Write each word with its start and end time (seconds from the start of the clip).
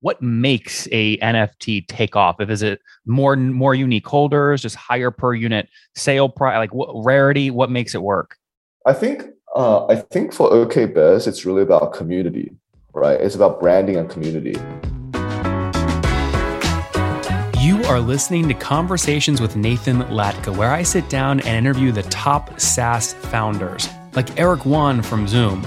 what 0.00 0.20
makes 0.22 0.88
a 0.92 1.18
NFT 1.18 1.86
take 1.86 2.16
off? 2.16 2.40
If 2.40 2.50
is 2.50 2.62
it 2.62 2.80
more 3.06 3.36
more 3.36 3.74
unique 3.74 4.06
holders, 4.06 4.62
just 4.62 4.76
higher 4.76 5.10
per 5.10 5.34
unit 5.34 5.68
sale 5.94 6.28
price, 6.28 6.56
like 6.56 6.74
what 6.74 6.90
rarity? 7.04 7.50
What 7.50 7.70
makes 7.70 7.94
it 7.94 8.02
work? 8.02 8.36
I 8.86 8.92
think 8.92 9.24
uh, 9.54 9.86
I 9.86 9.96
think 9.96 10.32
for 10.32 10.50
OKBears, 10.50 11.26
it's 11.26 11.44
really 11.44 11.62
about 11.62 11.92
community, 11.92 12.52
right? 12.94 13.20
It's 13.20 13.34
about 13.34 13.60
branding 13.60 13.96
and 13.96 14.08
community. 14.08 14.56
You 17.60 17.84
are 17.84 18.00
listening 18.00 18.48
to 18.48 18.54
Conversations 18.54 19.40
with 19.40 19.54
Nathan 19.54 20.02
Latka, 20.04 20.56
where 20.56 20.70
I 20.70 20.82
sit 20.82 21.10
down 21.10 21.40
and 21.40 21.66
interview 21.66 21.92
the 21.92 22.04
top 22.04 22.58
SaaS 22.58 23.12
founders, 23.12 23.88
like 24.14 24.40
Eric 24.40 24.64
Yuan 24.64 25.02
from 25.02 25.28
Zoom. 25.28 25.66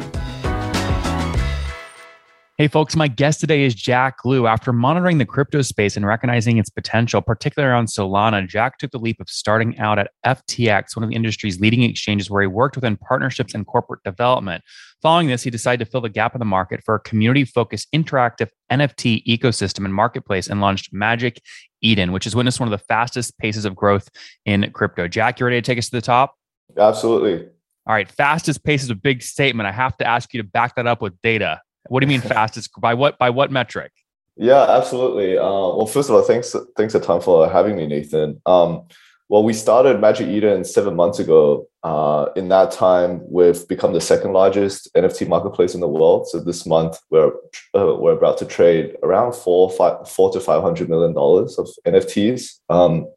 Hey, 2.61 2.67
folks, 2.67 2.95
my 2.95 3.07
guest 3.07 3.39
today 3.39 3.63
is 3.63 3.73
Jack 3.73 4.23
Lu. 4.23 4.45
After 4.45 4.71
monitoring 4.71 5.17
the 5.17 5.25
crypto 5.25 5.63
space 5.63 5.97
and 5.97 6.05
recognizing 6.05 6.57
its 6.57 6.69
potential, 6.69 7.19
particularly 7.19 7.71
around 7.71 7.87
Solana, 7.87 8.47
Jack 8.47 8.77
took 8.77 8.91
the 8.91 8.99
leap 8.99 9.19
of 9.19 9.27
starting 9.31 9.79
out 9.79 9.97
at 9.97 10.11
FTX, 10.23 10.95
one 10.95 11.03
of 11.03 11.09
the 11.09 11.15
industry's 11.15 11.59
leading 11.59 11.81
exchanges, 11.81 12.29
where 12.29 12.43
he 12.43 12.47
worked 12.47 12.75
within 12.75 12.97
partnerships 12.97 13.55
and 13.55 13.65
corporate 13.65 14.03
development. 14.03 14.63
Following 15.01 15.27
this, 15.27 15.41
he 15.41 15.49
decided 15.49 15.83
to 15.83 15.89
fill 15.89 16.01
the 16.01 16.09
gap 16.09 16.35
in 16.35 16.39
the 16.39 16.45
market 16.45 16.83
for 16.85 16.93
a 16.93 16.99
community 16.99 17.45
focused 17.45 17.91
interactive 17.93 18.49
NFT 18.71 19.25
ecosystem 19.25 19.83
and 19.83 19.95
marketplace 19.95 20.47
and 20.47 20.61
launched 20.61 20.93
Magic 20.93 21.41
Eden, 21.81 22.11
which 22.11 22.25
has 22.25 22.35
witnessed 22.35 22.59
one 22.59 22.71
of 22.71 22.79
the 22.79 22.85
fastest 22.85 23.39
paces 23.39 23.65
of 23.65 23.75
growth 23.75 24.07
in 24.45 24.71
crypto. 24.71 25.07
Jack, 25.07 25.39
you 25.39 25.47
ready 25.47 25.59
to 25.59 25.65
take 25.65 25.79
us 25.79 25.89
to 25.89 25.95
the 25.95 26.01
top? 26.01 26.35
Absolutely. 26.77 27.43
All 27.87 27.95
right, 27.95 28.07
fastest 28.07 28.63
pace 28.63 28.83
is 28.83 28.91
a 28.91 28.95
big 28.95 29.23
statement. 29.23 29.65
I 29.65 29.71
have 29.71 29.97
to 29.97 30.05
ask 30.05 30.31
you 30.31 30.43
to 30.43 30.47
back 30.47 30.75
that 30.75 30.85
up 30.85 31.01
with 31.01 31.19
data. 31.23 31.59
What 31.87 31.99
do 31.99 32.05
you 32.05 32.09
mean 32.09 32.21
fastest? 32.21 32.71
by 32.79 32.93
what 32.93 33.17
by 33.17 33.29
what 33.29 33.51
metric? 33.51 33.91
Yeah, 34.37 34.63
absolutely. 34.63 35.37
Uh, 35.37 35.43
well, 35.43 35.85
first 35.85 36.09
of 36.09 36.15
all, 36.15 36.21
thanks 36.21 36.55
thanks 36.77 36.95
a 36.95 36.99
ton 36.99 37.21
for 37.21 37.49
having 37.49 37.75
me, 37.75 37.87
Nathan. 37.87 38.41
Um, 38.45 38.83
well, 39.29 39.43
we 39.43 39.53
started 39.53 40.01
Magic 40.01 40.27
Eden 40.27 40.63
seven 40.65 40.95
months 40.95 41.19
ago. 41.19 41.67
Uh, 41.83 42.27
in 42.35 42.49
that 42.49 42.71
time, 42.71 43.21
we've 43.29 43.65
become 43.67 43.93
the 43.93 44.01
second 44.01 44.33
largest 44.33 44.93
NFT 44.93 45.27
marketplace 45.27 45.73
in 45.73 45.79
the 45.79 45.87
world. 45.87 46.27
So 46.27 46.39
this 46.39 46.65
month, 46.65 46.99
we're 47.09 47.31
uh, 47.73 47.95
we're 47.95 48.17
about 48.17 48.37
to 48.39 48.45
trade 48.45 48.97
around 49.03 49.33
four 49.33 49.69
five 49.69 50.07
four 50.07 50.31
to 50.33 50.39
five 50.39 50.61
hundred 50.61 50.89
million 50.89 51.13
dollars 51.13 51.57
of 51.57 51.69
NFTs 51.85 52.59
um, 52.69 53.07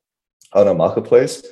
on 0.52 0.68
a 0.68 0.74
marketplace 0.74 1.42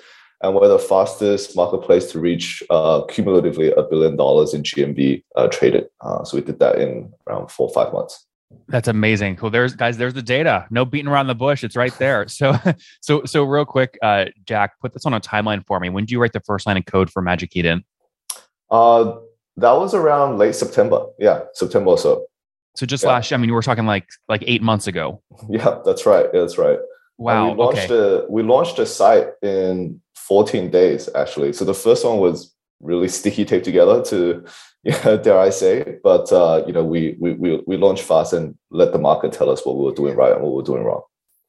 and 0.43 0.55
we're 0.55 0.69
the 0.69 0.79
fastest 0.79 1.57
marketplace 1.57 2.11
to 2.13 2.19
reach 2.19 2.63
uh, 2.71 3.03
cumulatively 3.03 3.73
a 3.73 3.83
billion 3.83 4.17
dollars 4.17 4.55
in 4.55 4.63
GMV 4.63 5.23
uh, 5.37 5.49
traded. 5.49 5.89
Uh, 6.01 6.25
so 6.25 6.37
we 6.37 6.43
did 6.43 6.59
that 6.59 6.81
in 6.81 7.13
around 7.29 7.51
four 7.51 7.69
or 7.69 7.75
five 7.75 7.93
months. 7.93 8.27
That's 8.69 8.89
amazing. 8.89 9.37
Cool. 9.37 9.51
There's 9.51 9.75
guys. 9.75 9.97
There's 9.97 10.15
the 10.15 10.23
data. 10.23 10.67
No 10.71 10.85
beating 10.85 11.09
around 11.09 11.27
the 11.27 11.35
bush. 11.35 11.65
It's 11.65 11.77
right 11.77 11.97
there. 11.99 12.29
So, 12.29 12.55
so, 13.01 13.25
so 13.25 13.45
real 13.45 13.65
quick, 13.65 13.99
uh, 14.03 14.27
Jack, 14.45 14.79
put 14.81 14.93
this 14.93 15.07
on 15.07 15.15
a 15.15 15.21
timeline 15.21 15.65
for 15.67 15.81
me. 15.81 15.89
When 15.89 16.05
did 16.05 16.11
you 16.11 16.21
write 16.21 16.33
the 16.33 16.41
first 16.41 16.67
line 16.67 16.77
of 16.77 16.85
code 16.85 17.11
for 17.11 17.23
Magic 17.23 17.57
Eden? 17.57 17.85
Uh, 18.71 19.17
that 19.57 19.73
was 19.73 19.95
around 19.95 20.39
late 20.39 20.55
September. 20.55 21.07
Yeah, 21.19 21.43
September 21.55 21.91
or 21.91 21.99
so. 21.99 22.27
So 22.77 22.85
just 22.85 23.05
yeah. 23.05 23.11
last. 23.11 23.33
I 23.33 23.37
mean, 23.39 23.49
you 23.49 23.55
were 23.55 23.63
talking 23.63 23.87
like 23.87 24.09
like 24.29 24.45
eight 24.47 24.63
months 24.63 24.87
ago. 24.87 25.23
Yeah, 25.49 25.79
that's 25.85 26.05
right. 26.05 26.27
Yeah, 26.33 26.41
that's 26.41 26.59
right. 26.59 26.79
Wow. 27.19 27.51
we 27.51 27.57
launched 27.57 27.91
okay. 27.91 28.25
a 28.25 28.31
we 28.31 28.43
launched 28.43 28.79
a 28.79 28.87
site 28.87 29.29
in 29.43 30.02
14 30.29 30.71
days 30.71 31.09
actually. 31.15 31.53
So 31.53 31.65
the 31.65 31.75
first 31.75 32.05
one 32.05 32.19
was 32.19 32.55
really 32.81 33.09
sticky 33.09 33.45
tape 33.45 33.63
together 33.63 34.03
to 34.05 34.45
yeah, 34.85 35.17
dare 35.17 35.39
I 35.39 35.51
say, 35.51 35.99
but 36.03 36.33
uh, 36.33 36.65
you 36.67 36.73
know, 36.73 36.85
we 36.85 37.17
we 37.21 37.35
we 37.35 37.63
we 37.69 37.77
launched 37.77 38.03
fast 38.03 38.33
and 38.33 38.57
let 38.71 38.93
the 38.93 38.99
market 38.99 39.33
tell 39.33 39.49
us 39.49 39.65
what 39.65 39.77
we 39.77 39.85
were 39.85 39.95
doing 39.95 40.17
right 40.17 40.33
and 40.33 40.43
what 40.43 40.51
we 40.51 40.57
were 40.57 40.63
doing 40.65 40.83
wrong. 40.83 41.03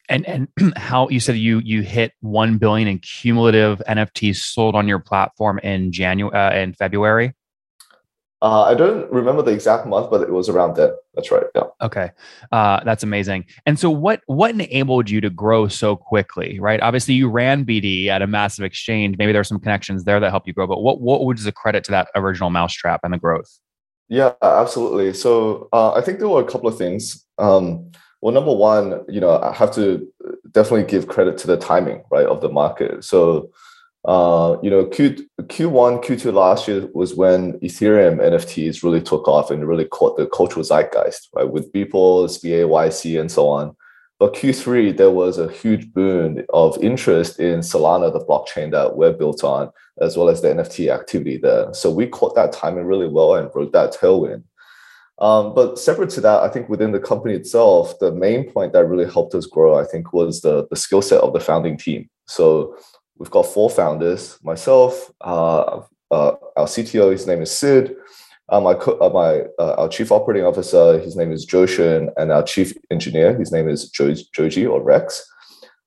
And 0.08 0.24
and 0.28 0.48
how 0.78 1.10
you 1.10 1.20
said 1.20 1.38
you 1.38 1.60
you 1.60 1.82
hit 1.82 2.14
one 2.20 2.60
billion 2.60 2.88
in 2.88 3.00
cumulative 3.00 3.82
NFTs 3.88 4.36
sold 4.36 4.76
on 4.76 4.88
your 4.88 5.00
platform 5.00 5.60
in 5.64 5.92
January 5.92 6.36
uh, 6.36 6.54
in 6.54 6.74
February. 6.74 7.34
Uh, 8.44 8.64
I 8.64 8.74
don't 8.74 9.10
remember 9.10 9.42
the 9.42 9.54
exact 9.54 9.88
month, 9.88 10.12
but 10.12 10.22
it 10.22 10.30
was 10.30 10.50
around 10.50 10.76
then. 10.76 10.92
That's 11.14 11.32
right. 11.32 11.46
Yeah. 11.56 11.64
Okay, 11.82 12.12
uh, 12.52 12.84
that's 12.84 13.02
amazing. 13.02 13.46
And 13.66 13.80
so, 13.80 13.90
what 13.90 14.20
what 14.26 14.52
enabled 14.52 15.10
you 15.10 15.22
to 15.22 15.30
grow 15.30 15.70
so 15.70 15.96
quickly? 15.96 16.60
Right. 16.60 16.82
Obviously, 16.82 17.14
you 17.14 17.30
ran 17.30 17.64
BD 17.64 18.08
at 18.08 18.22
a 18.22 18.28
massive 18.28 18.66
exchange. 18.66 19.18
Maybe 19.18 19.32
there 19.32 19.40
are 19.40 19.46
some 19.46 19.62
connections 19.62 20.04
there 20.04 20.20
that 20.20 20.30
help 20.30 20.46
you 20.46 20.52
grow. 20.52 20.68
But 20.68 20.82
what 20.82 21.00
what 21.00 21.24
was 21.24 21.46
the 21.46 21.54
credit 21.54 21.86
to 21.86 21.92
that 21.92 22.10
original 22.16 22.50
mousetrap 22.50 23.00
and 23.04 23.14
the 23.14 23.18
growth? 23.18 23.60
Yeah, 24.10 24.34
absolutely. 24.42 25.14
So 25.14 25.70
uh, 25.72 25.94
I 25.94 26.02
think 26.02 26.20
there 26.20 26.28
were 26.28 26.42
a 26.42 26.52
couple 26.52 26.68
of 26.68 26.78
things. 26.78 27.26
Um, 27.38 27.92
well, 28.22 28.34
number 28.34 28.54
one, 28.54 29.06
you 29.08 29.22
know, 29.22 29.40
I 29.40 29.54
have 29.54 29.74
to 29.76 30.06
definitely 30.52 30.84
give 30.84 31.08
credit 31.08 31.38
to 31.40 31.48
the 31.48 31.56
timing, 31.56 32.04
right, 32.12 32.26
of 32.26 32.42
the 32.42 32.50
market. 32.50 33.06
So 33.06 33.52
uh, 34.06 34.58
you 34.62 34.70
know, 34.70 34.86
Q, 34.86 35.16
Q1, 35.42 36.04
Q2 36.04 36.34
last 36.34 36.68
year 36.68 36.90
was 36.94 37.16
when 37.16 37.54
Ethereum 37.60 38.18
NFTs 38.18 38.84
really 38.84 39.02
took 39.02 39.28
off 39.28 39.50
and 39.50 39.68
really 39.68 39.86
caught 39.86 40.18
the 40.18 40.28
cultural 40.28 40.66
zeitgeist, 40.66 41.30
right? 41.34 41.50
With 41.50 41.72
Beeple, 41.72 42.26
SBA, 42.26 42.68
YC, 42.68 43.20
and 43.20 43.32
so 43.32 43.48
on. 43.48 43.76
But 44.20 44.34
Q3, 44.34 44.96
there 44.96 45.12
was 45.12 45.38
a 45.38 45.52
huge 45.52 45.92
boon 45.94 46.46
of 46.54 46.82
interest 46.84 47.40
in 47.40 47.60
Solana, 47.60 48.12
the 48.12 48.20
blockchain 48.20 48.72
that 48.72 48.96
we're 48.96 49.14
built 49.14 49.44
on, 49.44 49.72
as 50.02 50.18
well 50.18 50.30
as 50.30 50.42
the 50.42 50.50
NFT 50.50 50.94
activity 50.94 51.38
there. 51.38 51.74
So 51.74 51.90
we 51.90 52.08
caught 52.08 52.36
that 52.36 52.52
timing 52.52 52.86
really 52.86 53.08
well 53.08 53.36
and 53.36 53.50
rode 53.54 53.74
that 53.74 53.94
tailwind. 53.94 54.44
Um, 55.20 55.54
but 55.54 55.80
separate 55.80 56.10
to 56.12 56.22
that, 56.22 56.42
I 56.42 56.50
think 56.50 56.68
within 56.70 56.92
the 56.92 57.00
company 57.00 57.36
itself, 57.36 57.98
the 58.00 58.12
main 58.12 58.50
point 58.50 58.74
that 58.74 58.86
really 58.86 59.10
helped 59.10 59.36
us 59.36 59.46
grow, 59.46 59.78
I 59.78 59.86
think, 59.86 60.12
was 60.12 60.42
the, 60.42 60.68
the 60.70 60.76
skill 60.76 61.02
set 61.02 61.22
of 61.22 61.34
the 61.34 61.40
founding 61.40 61.78
team. 61.78 62.10
So 62.26 62.76
we've 63.18 63.32
got 63.32 63.46
four 63.46 63.70
founders 63.70 64.38
myself 64.44 65.12
uh, 65.22 65.82
uh, 66.12 66.32
our 66.58 66.66
cto 66.66 67.12
his 67.12 67.28
name 67.28 67.42
is 67.42 67.52
sid 67.52 67.96
uh, 68.50 68.60
my, 68.60 68.72
uh, 68.74 69.10
my 69.10 69.42
uh, 69.58 69.76
our 69.78 69.90
chief 69.90 70.12
operating 70.12 70.46
officer 70.46 71.00
his 71.00 71.16
name 71.16 71.32
is 71.32 71.46
joshin 71.46 72.12
and 72.18 72.32
our 72.32 72.44
chief 72.44 72.74
engineer 72.92 73.38
his 73.38 73.52
name 73.52 73.68
is 73.68 73.90
jo- 73.90 74.14
joji 74.34 74.66
or 74.66 74.82
rex 74.82 75.26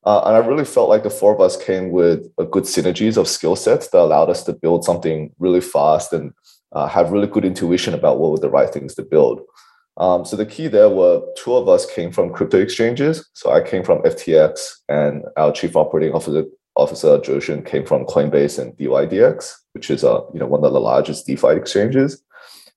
and 0.04 0.36
i 0.36 0.38
really 0.38 0.64
felt 0.64 0.88
like 0.88 1.02
the 1.02 1.10
four 1.10 1.34
of 1.34 1.40
us 1.40 1.56
came 1.56 1.90
with 1.90 2.26
a 2.38 2.44
good 2.44 2.64
synergies 2.64 3.16
of 3.16 3.28
skill 3.28 3.56
sets 3.56 3.88
that 3.88 3.98
allowed 3.98 4.30
us 4.30 4.44
to 4.44 4.52
build 4.52 4.84
something 4.84 5.32
really 5.38 5.60
fast 5.60 6.12
and 6.12 6.32
have 6.90 7.10
really 7.10 7.26
good 7.26 7.44
intuition 7.44 7.94
about 7.94 8.18
what 8.18 8.30
were 8.30 8.38
the 8.38 8.50
right 8.50 8.70
things 8.70 8.94
to 8.94 9.02
build 9.02 9.40
um, 9.98 10.24
so 10.24 10.36
the 10.36 10.46
key 10.46 10.68
there 10.68 10.90
were 10.90 11.22
two 11.36 11.54
of 11.54 11.68
us 11.68 11.90
came 11.90 12.12
from 12.12 12.32
crypto 12.32 12.60
exchanges. 12.60 13.28
So 13.32 13.50
I 13.50 13.62
came 13.62 13.82
from 13.82 14.02
FTX, 14.02 14.80
and 14.88 15.24
our 15.36 15.52
chief 15.52 15.74
operating 15.74 16.14
officer 16.14 16.44
Officer 16.76 17.18
Joshin 17.18 17.64
came 17.64 17.84
from 17.84 18.04
Coinbase 18.04 18.58
and 18.58 18.72
DYDX, 18.76 19.52
which 19.72 19.90
is 19.90 20.04
uh, 20.04 20.20
you 20.32 20.40
know 20.40 20.46
one 20.46 20.64
of 20.64 20.72
the 20.72 20.80
largest 20.80 21.26
DeFi 21.26 21.52
exchanges. 21.52 22.22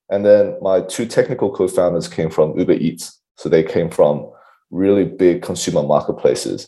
And 0.10 0.26
then 0.26 0.58
my 0.62 0.82
two 0.82 1.06
technical 1.06 1.52
co-founders 1.52 2.08
came 2.08 2.32
from 2.32 2.58
Uber 2.58 2.74
Eats. 2.74 3.22
So 3.38 3.48
they 3.48 3.64
came 3.64 3.90
from 3.90 4.30
really 4.72 5.06
big 5.06 5.44
consumer 5.44 5.84
marketplaces. 5.84 6.68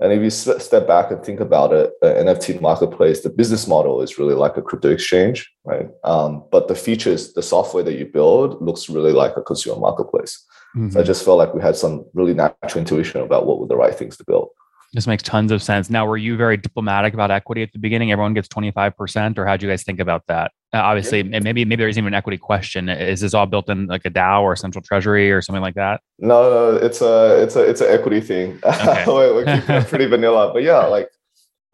And 0.00 0.12
if 0.12 0.22
you 0.22 0.30
step 0.30 0.86
back 0.86 1.10
and 1.10 1.24
think 1.24 1.40
about 1.40 1.72
it, 1.72 1.90
an 2.02 2.26
NFT 2.26 2.60
marketplace, 2.60 3.22
the 3.22 3.30
business 3.30 3.66
model 3.66 4.00
is 4.00 4.16
really 4.16 4.34
like 4.34 4.56
a 4.56 4.62
crypto 4.62 4.90
exchange, 4.90 5.50
right? 5.64 5.88
Um, 6.04 6.44
but 6.52 6.68
the 6.68 6.76
features, 6.76 7.32
the 7.32 7.42
software 7.42 7.82
that 7.82 7.98
you 7.98 8.06
build 8.06 8.62
looks 8.62 8.88
really 8.88 9.12
like 9.12 9.36
a 9.36 9.42
consumer 9.42 9.80
marketplace. 9.80 10.44
Mm-hmm. 10.76 10.90
So 10.90 11.00
I 11.00 11.02
just 11.02 11.24
felt 11.24 11.38
like 11.38 11.52
we 11.52 11.60
had 11.60 11.74
some 11.74 12.04
really 12.14 12.34
natural 12.34 12.78
intuition 12.78 13.22
about 13.22 13.46
what 13.46 13.58
were 13.58 13.66
the 13.66 13.76
right 13.76 13.94
things 13.94 14.16
to 14.18 14.24
build. 14.24 14.50
This 14.94 15.06
makes 15.06 15.22
tons 15.22 15.52
of 15.52 15.62
sense. 15.62 15.90
Now, 15.90 16.06
were 16.06 16.16
you 16.16 16.36
very 16.36 16.56
diplomatic 16.56 17.12
about 17.12 17.30
equity 17.30 17.62
at 17.62 17.72
the 17.72 17.78
beginning? 17.78 18.10
Everyone 18.10 18.32
gets 18.32 18.48
25%, 18.48 19.36
or 19.36 19.46
how 19.46 19.56
do 19.56 19.66
you 19.66 19.72
guys 19.72 19.82
think 19.82 20.00
about 20.00 20.26
that? 20.28 20.52
Uh, 20.72 20.78
obviously, 20.78 21.22
yeah. 21.22 21.40
maybe 21.40 21.64
maybe 21.64 21.76
there 21.76 21.88
isn't 21.88 22.02
even 22.02 22.14
an 22.14 22.16
equity 22.16 22.38
question. 22.38 22.88
Is 22.88 23.20
this 23.20 23.34
all 23.34 23.46
built 23.46 23.68
in 23.68 23.86
like 23.86 24.06
a 24.06 24.10
DAO 24.10 24.42
or 24.42 24.56
central 24.56 24.82
treasury 24.82 25.30
or 25.30 25.42
something 25.42 25.62
like 25.62 25.74
that? 25.74 26.00
No, 26.18 26.42
no, 26.50 26.76
it's 26.76 27.02
a 27.02 27.42
it's 27.42 27.56
a 27.56 27.68
it's 27.68 27.80
an 27.80 27.88
equity 27.90 28.20
thing. 28.20 28.58
Okay. 28.64 29.04
we're, 29.06 29.34
we're 29.34 29.84
pretty 29.88 30.06
vanilla, 30.06 30.52
but 30.52 30.62
yeah, 30.62 30.86
like 30.86 31.10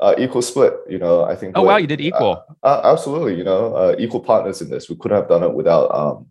uh, 0.00 0.14
equal 0.19 0.43
split. 0.43 0.75
You 0.88 0.99
know, 0.99 1.25
I 1.25 1.37
think. 1.37 1.56
Oh 1.56 1.62
wow, 1.62 1.76
you 1.76 1.87
did 1.87 2.00
equal. 2.00 2.43
Uh, 2.62 2.66
uh, 2.66 2.93
absolutely. 2.93 3.37
You 3.37 3.44
know, 3.44 3.75
uh, 3.75 3.96
equal 3.99 4.20
partners 4.20 4.61
in 4.61 4.70
this. 4.70 4.88
We 4.88 4.96
couldn't 4.96 5.16
have 5.16 5.28
done 5.28 5.43
it 5.43 5.55
without. 5.55 5.94
Um, 5.94 6.26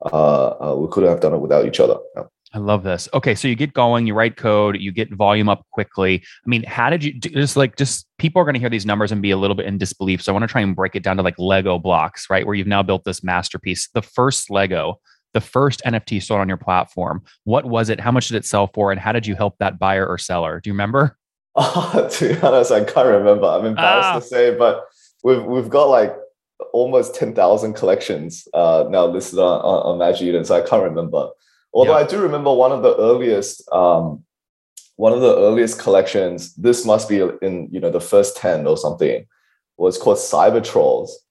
uh, 0.00 0.74
we 0.76 0.88
couldn't 0.88 1.08
have 1.08 1.20
done 1.20 1.34
it 1.34 1.38
without 1.38 1.66
each 1.66 1.80
other. 1.80 1.96
Yeah. 2.14 2.24
I 2.54 2.58
love 2.58 2.84
this. 2.84 3.08
Okay, 3.12 3.34
so 3.34 3.48
you 3.48 3.54
get 3.54 3.74
going, 3.74 4.06
you 4.06 4.14
write 4.14 4.36
code, 4.36 4.76
you 4.80 4.92
get 4.92 5.12
volume 5.12 5.48
up 5.48 5.66
quickly. 5.72 6.22
I 6.24 6.48
mean, 6.48 6.62
how 6.62 6.90
did 6.90 7.02
you 7.02 7.12
just 7.12 7.56
like 7.56 7.76
just 7.76 8.06
people 8.18 8.40
are 8.40 8.44
going 8.44 8.54
to 8.54 8.60
hear 8.60 8.70
these 8.70 8.86
numbers 8.86 9.12
and 9.12 9.20
be 9.20 9.30
a 9.30 9.36
little 9.36 9.56
bit 9.56 9.66
in 9.66 9.78
disbelief. 9.78 10.22
So 10.22 10.32
I 10.32 10.34
want 10.34 10.44
to 10.44 10.48
try 10.48 10.60
and 10.60 10.74
break 10.74 10.94
it 10.94 11.02
down 11.02 11.16
to 11.16 11.22
like 11.22 11.38
Lego 11.38 11.78
blocks, 11.78 12.30
right? 12.30 12.46
Where 12.46 12.54
you've 12.54 12.66
now 12.66 12.82
built 12.82 13.04
this 13.04 13.24
masterpiece. 13.24 13.88
The 13.92 14.02
first 14.02 14.50
Lego, 14.50 15.00
the 15.34 15.40
first 15.40 15.82
NFT 15.84 16.22
sold 16.22 16.40
on 16.40 16.48
your 16.48 16.56
platform. 16.56 17.22
What 17.44 17.66
was 17.66 17.90
it? 17.90 18.00
How 18.00 18.12
much 18.12 18.28
did 18.28 18.36
it 18.36 18.44
sell 18.44 18.70
for? 18.72 18.92
And 18.92 19.00
how 19.00 19.12
did 19.12 19.26
you 19.26 19.34
help 19.34 19.56
that 19.58 19.78
buyer 19.78 20.06
or 20.06 20.16
seller? 20.16 20.60
Do 20.60 20.70
you 20.70 20.74
remember? 20.74 21.16
Uh, 21.56 22.08
to 22.10 22.34
be 22.34 22.40
honest, 22.40 22.70
I 22.70 22.84
can't 22.84 23.08
remember. 23.08 23.46
I'm 23.46 23.66
embarrassed 23.66 24.08
ah. 24.08 24.18
to 24.20 24.24
say, 24.24 24.54
but 24.54 24.84
we've 25.24 25.42
we've 25.42 25.68
got 25.68 25.86
like 25.86 26.16
almost 26.72 27.14
10,000 27.14 27.74
collections 27.74 28.48
uh, 28.54 28.84
now 28.88 29.06
listed 29.06 29.38
on, 29.38 29.60
on, 29.60 29.92
on 29.92 29.98
Magic 29.98 30.22
Eden, 30.22 30.44
so 30.44 30.56
I 30.56 30.66
can't 30.66 30.82
remember. 30.82 31.28
Although 31.76 31.94
I 31.94 32.06
do 32.06 32.20
remember 32.22 32.52
one 32.52 32.72
of 32.72 32.82
the 32.82 32.96
earliest 32.96 33.70
um, 33.70 34.24
one 34.96 35.12
of 35.12 35.20
the 35.20 35.36
earliest 35.36 35.78
collections, 35.78 36.54
this 36.54 36.86
must 36.86 37.06
be 37.06 37.20
in 37.42 37.68
you 37.70 37.80
know 37.80 37.90
the 37.90 38.00
first 38.00 38.36
10 38.38 38.66
or 38.66 38.78
something, 38.78 39.26
was 39.76 39.98
called 39.98 40.16
Cyber 40.16 40.64
Trolls. 40.64 41.22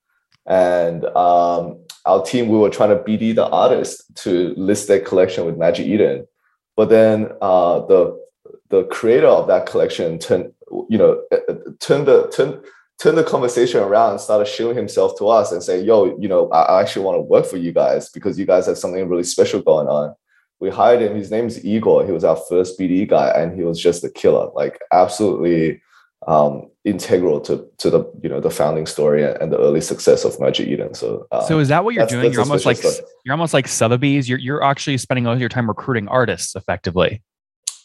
And 0.45 1.03
um, 1.03 1.79
our 2.05 2.23
team, 2.23 2.49
we 2.49 2.59
were 2.59 2.69
trying 2.69 2.89
to 2.89 3.03
BD 3.03 3.33
the 3.33 3.47
artist 3.47 4.03
to 4.17 4.53
list 4.55 4.87
their 4.87 4.99
collection 4.99 5.45
with 5.45 5.57
Magic 5.57 5.87
Eden. 5.87 6.27
But 6.75 6.89
then 6.89 7.31
uh, 7.41 7.79
the 7.87 8.23
the 8.69 8.83
creator 8.83 9.27
of 9.27 9.47
that 9.47 9.65
collection 9.65 10.19
turned, 10.19 10.53
you 10.89 10.97
know, 10.99 11.23
uh, 11.31 11.37
uh, 11.49 11.55
turned 11.79 12.05
the 12.05 12.29
turned 12.29 12.63
turned 12.99 13.17
the 13.17 13.23
conversation 13.23 13.81
around 13.81 14.11
and 14.11 14.21
started 14.21 14.45
showing 14.45 14.77
himself 14.77 15.17
to 15.17 15.27
us 15.27 15.51
and 15.51 15.63
saying, 15.63 15.85
yo, 15.85 16.15
you 16.19 16.27
know, 16.27 16.49
I 16.49 16.81
actually 16.81 17.03
want 17.03 17.17
to 17.17 17.21
work 17.21 17.47
for 17.47 17.57
you 17.57 17.71
guys 17.71 18.09
because 18.09 18.37
you 18.37 18.45
guys 18.45 18.67
have 18.67 18.77
something 18.77 19.09
really 19.09 19.23
special 19.23 19.61
going 19.61 19.87
on. 19.87 20.15
We 20.59 20.69
hired 20.69 21.01
him. 21.01 21.15
His 21.15 21.31
name's 21.31 21.63
Igor. 21.65 22.05
He 22.05 22.11
was 22.11 22.23
our 22.23 22.37
first 22.49 22.79
BD 22.79 23.07
guy, 23.07 23.29
and 23.29 23.57
he 23.57 23.63
was 23.63 23.81
just 23.81 24.03
a 24.03 24.09
killer, 24.09 24.49
like 24.55 24.79
absolutely 24.91 25.81
um, 26.27 26.69
integral 26.85 27.39
to 27.41 27.67
to 27.77 27.89
the 27.89 28.11
you 28.21 28.29
know 28.29 28.39
the 28.39 28.49
founding 28.49 28.85
story 28.85 29.23
and 29.23 29.51
the 29.51 29.57
early 29.57 29.81
success 29.81 30.23
of 30.23 30.39
Magic 30.39 30.67
Eden. 30.67 30.93
So, 30.93 31.27
um, 31.31 31.43
so 31.47 31.59
is 31.59 31.67
that 31.69 31.83
what 31.83 31.93
you're 31.93 32.05
doing? 32.07 32.31
You're 32.31 32.41
almost 32.41 32.65
like 32.65 32.77
stuff. 32.77 32.95
you're 33.23 33.33
almost 33.33 33.53
like 33.53 33.67
Sotheby's. 33.67 34.29
You're 34.29 34.39
you're 34.39 34.63
actually 34.63 34.97
spending 34.97 35.27
all 35.27 35.33
of 35.33 35.39
your 35.39 35.49
time 35.49 35.67
recruiting 35.67 36.07
artists, 36.07 36.55
effectively. 36.55 37.21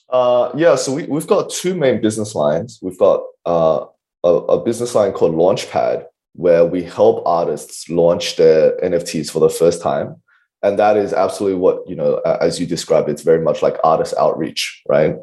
Uh, 0.08 0.50
yeah. 0.56 0.74
So 0.76 0.92
we 0.92 1.04
we've 1.04 1.26
got 1.26 1.50
two 1.50 1.74
main 1.74 2.00
business 2.00 2.34
lines. 2.34 2.78
We've 2.82 2.98
got 2.98 3.22
uh, 3.46 3.86
a, 4.24 4.28
a 4.28 4.64
business 4.64 4.94
line 4.94 5.12
called 5.12 5.34
Launchpad, 5.34 6.04
where 6.34 6.64
we 6.64 6.82
help 6.82 7.22
artists 7.26 7.88
launch 7.88 8.36
their 8.36 8.78
NFTs 8.80 9.30
for 9.30 9.40
the 9.40 9.50
first 9.50 9.82
time. 9.82 10.16
And 10.62 10.78
that 10.78 10.96
is 10.96 11.12
absolutely 11.12 11.58
what, 11.58 11.88
you 11.88 11.96
know, 11.96 12.16
as 12.18 12.60
you 12.60 12.66
described, 12.66 13.08
it's 13.08 13.22
very 13.22 13.42
much 13.42 13.62
like 13.62 13.76
artist 13.82 14.14
outreach, 14.18 14.82
right? 14.88 15.16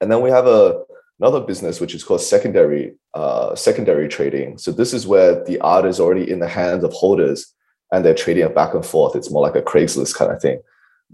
And 0.00 0.10
then 0.10 0.20
we 0.20 0.30
have 0.30 0.46
a 0.46 0.82
another 1.20 1.40
business 1.40 1.80
which 1.80 1.94
is 1.94 2.04
called 2.04 2.20
secondary 2.20 2.94
uh, 3.14 3.54
secondary 3.54 4.08
trading. 4.08 4.58
So 4.58 4.70
this 4.70 4.92
is 4.92 5.06
where 5.06 5.44
the 5.44 5.60
art 5.60 5.84
is 5.84 6.00
already 6.00 6.28
in 6.30 6.38
the 6.38 6.48
hands 6.48 6.84
of 6.84 6.92
holders 6.92 7.52
and 7.92 8.04
they're 8.04 8.14
trading 8.14 8.44
it 8.44 8.54
back 8.54 8.74
and 8.74 8.84
forth. 8.84 9.16
It's 9.16 9.30
more 9.30 9.42
like 9.42 9.56
a 9.56 9.62
Craigslist 9.62 10.14
kind 10.14 10.32
of 10.32 10.40
thing. 10.40 10.60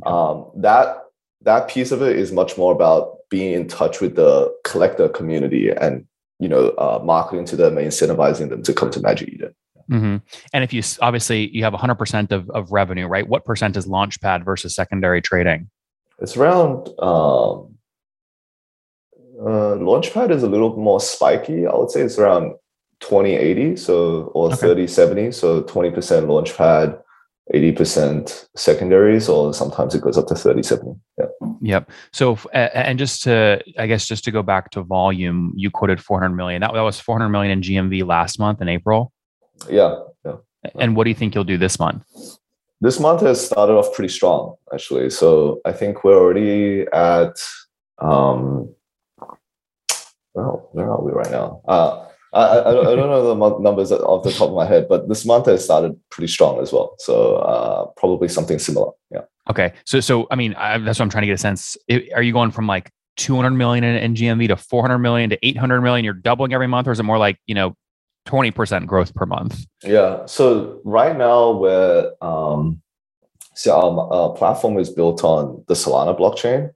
Um, 0.05 0.51
that 0.57 0.99
that 1.43 1.69
piece 1.69 1.93
of 1.93 2.03
it 2.03 2.17
is 2.17 2.33
much 2.33 2.57
more 2.57 2.73
about 2.73 3.19
being 3.31 3.53
in 3.53 3.69
touch 3.69 4.01
with 4.01 4.17
the 4.17 4.55
collector 4.65 5.09
community 5.09 5.71
and 5.71 6.07
you 6.39 6.49
know, 6.49 6.71
uh, 6.71 7.01
marketing 7.03 7.45
to 7.47 7.57
them 7.57 7.79
and 7.79 7.87
incentivizing 7.87 8.49
them 8.49 8.63
to 8.63 8.73
come 8.73 8.91
to 8.91 9.01
Magic 9.01 9.29
Eden. 9.29 9.55
Mm-hmm. 9.91 10.17
And 10.53 10.65
if 10.65 10.73
you 10.73 10.83
obviously 11.01 11.49
you 11.51 11.65
have 11.65 11.73
100% 11.73 12.33
of, 12.33 12.51
of 12.51 12.73
revenue, 12.73 13.07
right? 13.07 13.27
What 13.27 13.45
percent 13.45 13.77
is 13.77 13.87
Launchpad 13.87 14.45
versus 14.45 14.75
secondary 14.75 15.21
trading? 15.21 15.71
It's 16.21 16.37
around 16.37 16.89
um, 17.01 17.75
uh, 19.41 19.77
Launchpad 19.77 20.31
is 20.31 20.43
a 20.43 20.49
little 20.49 20.77
more 20.77 21.01
spiky. 21.01 21.67
I 21.67 21.75
would 21.75 21.91
say 21.91 22.03
it's 22.03 22.19
around 22.19 22.55
20 23.01 23.35
80, 23.35 23.77
so 23.77 24.33
or 24.35 24.49
okay. 24.49 24.57
30 24.57 24.87
70. 24.87 25.33
So 25.33 25.63
20% 25.63 25.93
Launchpad, 26.27 27.01
80% 27.53 28.47
secondaries, 28.57 29.29
or 29.29 29.53
sometimes 29.53 29.95
it 29.95 30.03
goes 30.03 30.17
up 30.17 30.29
to 30.29 30.35
30 30.35 30.63
70. 30.63 30.93
Yeah. 31.19 31.27
Yep. 31.61 31.91
So, 32.13 32.39
and 32.53 32.99
just 32.99 33.23
to, 33.25 33.63
I 33.79 33.87
guess, 33.87 34.07
just 34.07 34.25
to 34.25 34.31
go 34.31 34.43
back 34.43 34.71
to 34.71 34.83
volume, 34.83 35.53
you 35.57 35.71
quoted 35.71 36.01
400 36.01 36.35
million. 36.35 36.61
That, 36.61 36.73
that 36.73 36.81
was 36.81 37.01
400 37.01 37.29
million 37.29 37.53
in 37.53 37.61
GMV 37.61 38.07
last 38.07 38.39
month 38.39 38.61
in 38.63 38.69
April. 38.69 39.13
Yeah. 39.69 40.01
Yeah. 40.25 40.37
And 40.79 40.97
what 40.97 41.05
do 41.05 41.11
you 41.11 41.17
think 41.17 41.35
you'll 41.35 41.45
do 41.45 41.59
this 41.59 41.79
month? 41.79 42.05
This 42.81 43.01
month 43.01 43.23
has 43.23 43.45
started 43.45 43.75
off 43.75 43.95
pretty 43.95 44.13
strong, 44.13 44.57
actually. 44.73 45.11
So 45.11 45.61
I 45.65 45.73
think 45.73 46.05
we're 46.05 46.19
already 46.19 46.87
at, 46.93 47.41
um, 47.99 48.75
well, 50.35 50.69
where 50.73 50.91
are 50.91 51.03
we 51.03 51.13
right 51.13 51.31
now? 51.31 51.63
Uh, 51.67 52.07
I, 52.35 52.61
I, 52.61 52.73
don't, 52.73 52.87
I 52.87 52.97
don't 52.97 53.11
know 53.11 53.35
the 53.35 53.61
numbers 53.61 53.93
off 53.93 54.25
the 54.25 54.33
top 54.33 54.49
of 54.49 54.55
my 54.55 54.67
head, 54.67 54.87
but 54.89 55.09
this 55.09 55.25
month 55.25 55.47
has 55.47 55.65
started 55.65 55.99
pretty 56.11 56.27
strong 56.27 56.61
as 56.61 56.73
well. 56.73 56.97
So 56.99 57.37
uh, 57.37 57.87
probably 57.97 58.29
something 58.29 58.59
similar. 58.59 58.91
Yeah. 59.11 59.23
Okay. 59.49 59.73
So, 59.87 60.01
so 60.01 60.27
I 60.31 60.35
mean, 60.35 60.55
I, 60.55 60.79
that's 60.79 60.99
what 60.99 61.05
I'm 61.05 61.11
trying 61.11 61.23
to 61.23 61.29
get 61.29 61.35
a 61.35 61.39
sense. 61.39 61.77
Are 62.15 62.23
you 62.23 62.33
going 62.33 62.51
from 62.51 62.67
like 62.67 62.91
200 63.19 63.51
million 63.51 63.85
in, 63.85 63.97
in 63.97 64.15
GMV 64.15 64.49
to 64.49 64.57
400 64.57 64.99
million 64.99 65.31
to 65.31 65.47
800 65.47 65.81
million? 65.81 66.05
You're 66.05 66.15
doubling 66.15 66.53
every 66.53 66.67
month, 66.67 66.89
or 66.89 66.93
is 66.93 66.99
it 66.99 67.05
more 67.05 67.19
like 67.19 67.39
you 67.47 67.55
know, 67.55 67.77
20% 68.27 68.87
growth 68.87 69.15
per 69.15 69.27
month? 69.27 69.67
Yeah. 69.83 70.27
So 70.27 70.81
right 70.85 71.17
now, 71.17 71.53
we're 71.53 72.13
um, 72.21 72.81
so 73.55 73.73
our, 73.73 74.13
our 74.13 74.31
platform 74.35 74.79
is 74.79 74.91
built 74.91 75.23
on 75.23 75.65
the 75.69 75.75
Solana 75.75 76.19
blockchain 76.19 76.71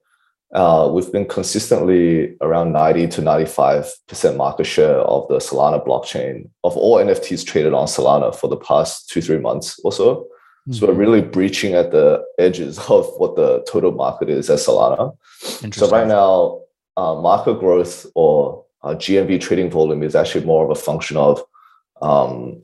uh, 0.55 0.89
we've 0.91 1.13
been 1.13 1.27
consistently 1.27 2.35
around 2.41 2.73
90 2.73 3.09
to 3.09 3.21
95% 3.21 4.37
market 4.37 4.65
share 4.65 4.99
of 5.01 5.29
the 5.29 5.37
Solana 5.37 5.85
blockchain 5.85 6.49
of 6.65 6.77
all 6.77 6.97
NFTs 6.97 7.47
traded 7.47 7.75
on 7.75 7.87
Solana 7.87 8.35
for 8.35 8.49
the 8.49 8.57
past 8.57 9.11
two, 9.11 9.21
three 9.21 9.39
months 9.39 9.79
or 9.85 9.93
so. 9.93 10.15
Mm-hmm. 10.17 10.73
So 10.73 10.87
we're 10.87 10.93
mm-hmm. 10.93 11.01
really 11.01 11.21
breaching 11.21 11.75
at 11.75 11.91
the 11.91 12.25
edges 12.39 12.79
of 12.89 13.07
what 13.19 13.37
the 13.37 13.63
total 13.71 13.93
market 13.93 14.31
is 14.31 14.49
at 14.49 14.59
Solana. 14.59 15.15
So 15.73 15.89
right 15.91 16.09
now, 16.09 16.63
uh, 16.97 17.15
market 17.15 17.61
growth 17.61 18.07
or 18.15 18.65
uh, 18.83 18.95
GMV 18.95 19.41
trading 19.41 19.71
volume 19.71 20.03
is 20.03 20.15
actually 20.15 20.45
more 20.45 20.65
of 20.65 20.71
a 20.71 20.75
function 20.75 21.17
of 21.17 21.43
um, 22.01 22.63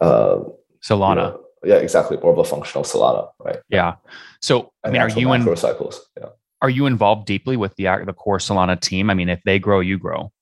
uh, 0.00 0.40
Solana. 0.82 1.08
You 1.08 1.14
know, 1.14 1.40
yeah, 1.64 1.76
exactly. 1.76 2.16
More 2.18 2.32
of 2.32 2.38
a 2.38 2.44
function 2.44 2.80
of 2.80 2.86
Solana, 2.86 3.28
right? 3.44 3.58
Yeah. 3.68 3.96
So 4.40 4.72
I 4.84 4.90
mean, 4.90 5.00
are 5.00 5.08
you 5.08 5.32
in 5.32 5.56
cycles? 5.56 6.08
Yeah 6.18 6.28
are 6.62 6.70
you 6.70 6.86
involved 6.86 7.26
deeply 7.26 7.56
with 7.56 7.74
the 7.76 7.84
the 8.04 8.12
core 8.12 8.38
Solana 8.38 8.80
team? 8.80 9.10
I 9.10 9.14
mean, 9.14 9.28
if 9.28 9.40
they 9.44 9.58
grow, 9.58 9.80
you 9.80 9.98
grow. 9.98 10.32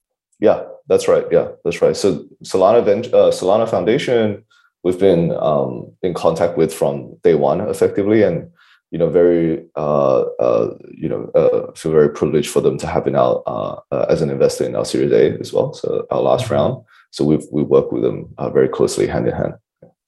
Yeah, 0.41 0.65
that's 0.89 1.09
right. 1.09 1.25
Yeah, 1.31 1.49
that's 1.65 1.83
right. 1.83 1.97
So 1.97 2.27
Solana 2.45 3.07
uh, 3.09 3.31
Solana 3.31 3.69
Foundation, 3.69 4.45
we've 4.83 4.99
been 4.99 5.33
um, 5.33 5.93
in 6.03 6.15
contact 6.15 6.57
with 6.57 6.73
from 6.73 7.17
day 7.23 7.35
one, 7.35 7.61
effectively, 7.61 8.23
and 8.23 8.51
you 8.95 8.99
know, 8.99 9.11
very 9.11 9.67
uh, 9.75 10.21
uh, 10.39 10.79
you 10.97 11.09
know, 11.09 11.29
uh, 11.35 11.73
feel 11.73 11.91
very 11.91 12.09
privileged 12.11 12.49
for 12.49 12.61
them 12.61 12.79
to 12.79 12.87
have 12.87 13.09
in 13.09 13.17
our 13.17 13.43
uh, 13.45 13.81
uh, 13.91 14.07
as 14.09 14.23
an 14.23 14.31
investor 14.31 14.65
in 14.65 14.77
our 14.77 14.85
Series 14.85 15.11
A 15.11 15.37
as 15.41 15.53
well. 15.53 15.75
So 15.75 16.07
our 16.13 16.23
last 16.23 16.45
mm-hmm. 16.45 16.55
round. 16.55 16.85
So 17.11 17.25
we've 17.25 17.43
we 17.51 17.65
work 17.65 17.91
with 17.91 18.05
them 18.05 18.33
uh, 18.39 18.51
very 18.51 18.69
closely, 18.69 19.09
hand 19.09 19.27
in 19.27 19.35
hand. 19.35 19.55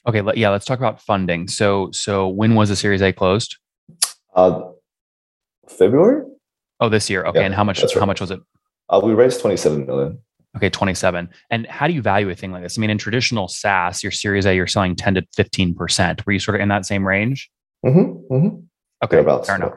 Okay, 0.07 0.23
yeah, 0.37 0.51
let's 0.51 0.65
talk 0.65 0.79
about 0.79 1.03
funding. 1.03 1.49
So 1.49 1.91
so 1.91 2.29
when 2.29 2.55
was 2.55 2.69
the 2.69 2.77
Series 2.77 3.03
A 3.03 3.13
closed? 3.13 3.57
Uh, 4.37 4.61
February. 5.69 6.25
Oh, 6.79 6.89
this 6.89 7.11
year. 7.11 7.27
Okay. 7.27 7.41
Yeah, 7.41 7.47
and 7.47 7.57
how 7.57 7.65
much? 7.65 7.83
Right. 7.83 7.93
How 7.93 8.07
much 8.07 8.21
was 8.21 8.31
it? 8.31 8.39
Uh, 8.89 9.01
we 9.03 9.15
raised 9.15 9.41
27 9.41 9.85
million. 9.85 10.21
Okay, 10.57 10.71
27. 10.71 11.29
And 11.51 11.67
how 11.67 11.89
do 11.89 11.93
you 11.93 12.03
value 12.03 12.31
a 12.31 12.37
thing 12.37 12.53
like 12.53 12.63
this? 12.63 12.79
I 12.79 12.81
mean, 12.81 12.91
in 12.91 12.99
traditional 12.99 13.49
SaaS, 13.49 14.05
your 14.05 14.13
Series 14.13 14.47
A, 14.47 14.55
you're 14.55 14.69
selling 14.69 14.95
10 14.95 15.17
to 15.17 15.23
15%. 15.37 16.25
Were 16.25 16.33
you 16.33 16.39
sort 16.39 16.55
of 16.55 16.61
in 16.61 16.69
that 16.69 16.87
same 16.87 17.05
range? 17.05 17.51
Mm-hmm. 17.85 18.33
mm-hmm. 18.33 18.66
Okay, 19.13 19.45
fair 19.45 19.57
enough. 19.57 19.75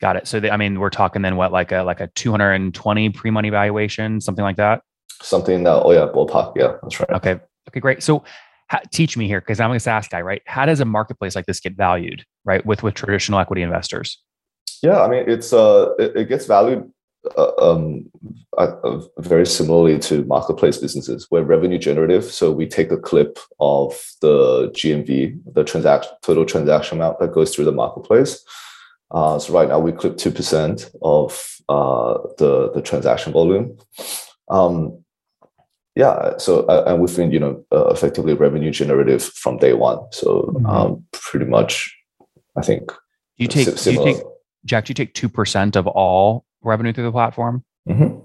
Got 0.00 0.16
it. 0.16 0.26
So, 0.26 0.40
the, 0.40 0.52
I 0.52 0.56
mean, 0.56 0.80
we're 0.80 0.90
talking 0.90 1.22
then 1.22 1.36
what, 1.36 1.52
like 1.52 1.72
a 1.72 1.82
like 1.82 2.00
a 2.00 2.08
220 2.08 3.10
pre-money 3.10 3.50
valuation, 3.50 4.20
something 4.20 4.42
like 4.42 4.56
that? 4.56 4.82
Something 5.22 5.64
that, 5.64 5.82
oh 5.82 5.92
yeah, 5.92 6.08
ballpark. 6.12 6.54
Yeah, 6.56 6.76
that's 6.82 7.00
right. 7.00 7.10
Okay. 7.10 7.40
Okay, 7.68 7.80
great. 7.80 8.02
So, 8.02 8.24
how, 8.68 8.80
teach 8.92 9.16
me 9.16 9.26
here 9.26 9.40
because 9.40 9.60
I'm 9.60 9.70
a 9.70 9.80
SaaS 9.80 10.08
guy, 10.08 10.20
right? 10.20 10.42
How 10.46 10.66
does 10.66 10.80
a 10.80 10.84
marketplace 10.84 11.34
like 11.34 11.46
this 11.46 11.60
get 11.60 11.76
valued, 11.76 12.24
right, 12.44 12.64
with 12.66 12.82
with 12.82 12.94
traditional 12.94 13.38
equity 13.38 13.62
investors? 13.62 14.20
Yeah, 14.82 15.00
I 15.02 15.08
mean, 15.08 15.24
it's 15.26 15.52
uh, 15.52 15.94
it, 15.98 16.16
it 16.16 16.28
gets 16.28 16.46
valued 16.46 16.90
um, 17.36 18.10
uh, 18.58 19.00
very 19.18 19.46
similarly 19.46 19.98
to 19.98 20.24
marketplace 20.24 20.78
businesses. 20.78 21.28
We're 21.30 21.42
revenue 21.42 21.78
generative, 21.78 22.24
so 22.24 22.52
we 22.52 22.66
take 22.66 22.90
a 22.90 22.96
clip 22.96 23.38
of 23.60 24.00
the 24.20 24.70
GMV, 24.70 25.40
the 25.54 25.64
transaction 25.64 26.12
total 26.22 26.44
transaction 26.44 26.98
amount 26.98 27.18
that 27.20 27.32
goes 27.32 27.54
through 27.54 27.64
the 27.64 27.72
marketplace. 27.72 28.44
Uh, 29.10 29.38
so 29.38 29.52
right 29.52 29.68
now 29.68 29.78
we 29.78 29.92
clip 29.92 30.16
two 30.16 30.30
percent 30.30 30.90
of 31.02 31.60
uh, 31.68 32.18
the 32.38 32.70
the 32.72 32.82
transaction 32.82 33.32
volume. 33.32 33.76
Um, 34.48 35.04
yeah, 35.94 36.36
so 36.38 36.66
uh, 36.66 36.84
and 36.86 37.00
we've 37.00 37.16
been 37.16 37.30
you 37.30 37.40
know 37.40 37.64
uh, 37.72 37.86
effectively 37.88 38.34
revenue 38.34 38.70
generative 38.70 39.22
from 39.22 39.58
day 39.58 39.72
one. 39.72 39.98
So 40.12 40.52
mm-hmm. 40.54 40.66
um, 40.66 41.04
pretty 41.12 41.46
much, 41.46 41.96
I 42.56 42.62
think. 42.62 42.92
You 43.36 43.48
take, 43.48 43.66
do 43.76 43.92
you 43.92 44.04
take 44.04 44.22
Jack, 44.64 44.86
do 44.86 44.90
you 44.90 44.94
take 44.94 45.14
2% 45.14 45.76
of 45.76 45.86
all 45.86 46.44
revenue 46.64 46.92
through 46.92 47.04
the 47.04 47.12
platform? 47.12 47.64
Mm-hmm. 47.88 48.20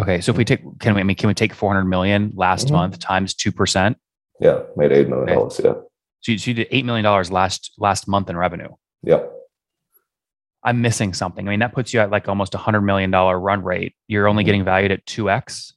Okay, 0.00 0.20
so 0.20 0.32
if 0.32 0.38
we 0.38 0.44
take, 0.44 0.60
can 0.80 0.94
we, 0.94 1.00
I 1.00 1.04
mean, 1.04 1.16
can 1.16 1.28
we 1.28 1.34
take 1.34 1.54
400 1.54 1.84
million 1.84 2.32
last 2.34 2.66
mm-hmm. 2.66 2.76
month 2.76 2.98
times 2.98 3.34
2%? 3.34 3.94
Yeah, 4.40 4.62
made 4.76 4.90
$8 4.90 5.08
million, 5.08 5.38
okay. 5.38 5.62
yeah. 5.64 5.74
So 6.20 6.32
you, 6.32 6.38
so 6.38 6.50
you 6.50 6.54
did 6.54 6.70
$8 6.70 6.84
million 6.84 7.04
last, 7.30 7.72
last 7.78 8.08
month 8.08 8.28
in 8.28 8.36
revenue? 8.36 8.70
Yeah. 9.02 9.22
I'm 10.64 10.80
missing 10.80 11.12
something. 11.12 11.46
I 11.46 11.50
mean, 11.50 11.60
that 11.60 11.74
puts 11.74 11.92
you 11.92 12.00
at 12.00 12.10
like 12.10 12.28
almost 12.28 12.54
a 12.54 12.58
$100 12.58 12.82
million 12.82 13.10
run 13.10 13.62
rate. 13.62 13.94
You're 14.08 14.26
only 14.26 14.42
mm-hmm. 14.42 14.46
getting 14.46 14.64
valued 14.64 14.90
at 14.90 15.04
2x? 15.06 15.74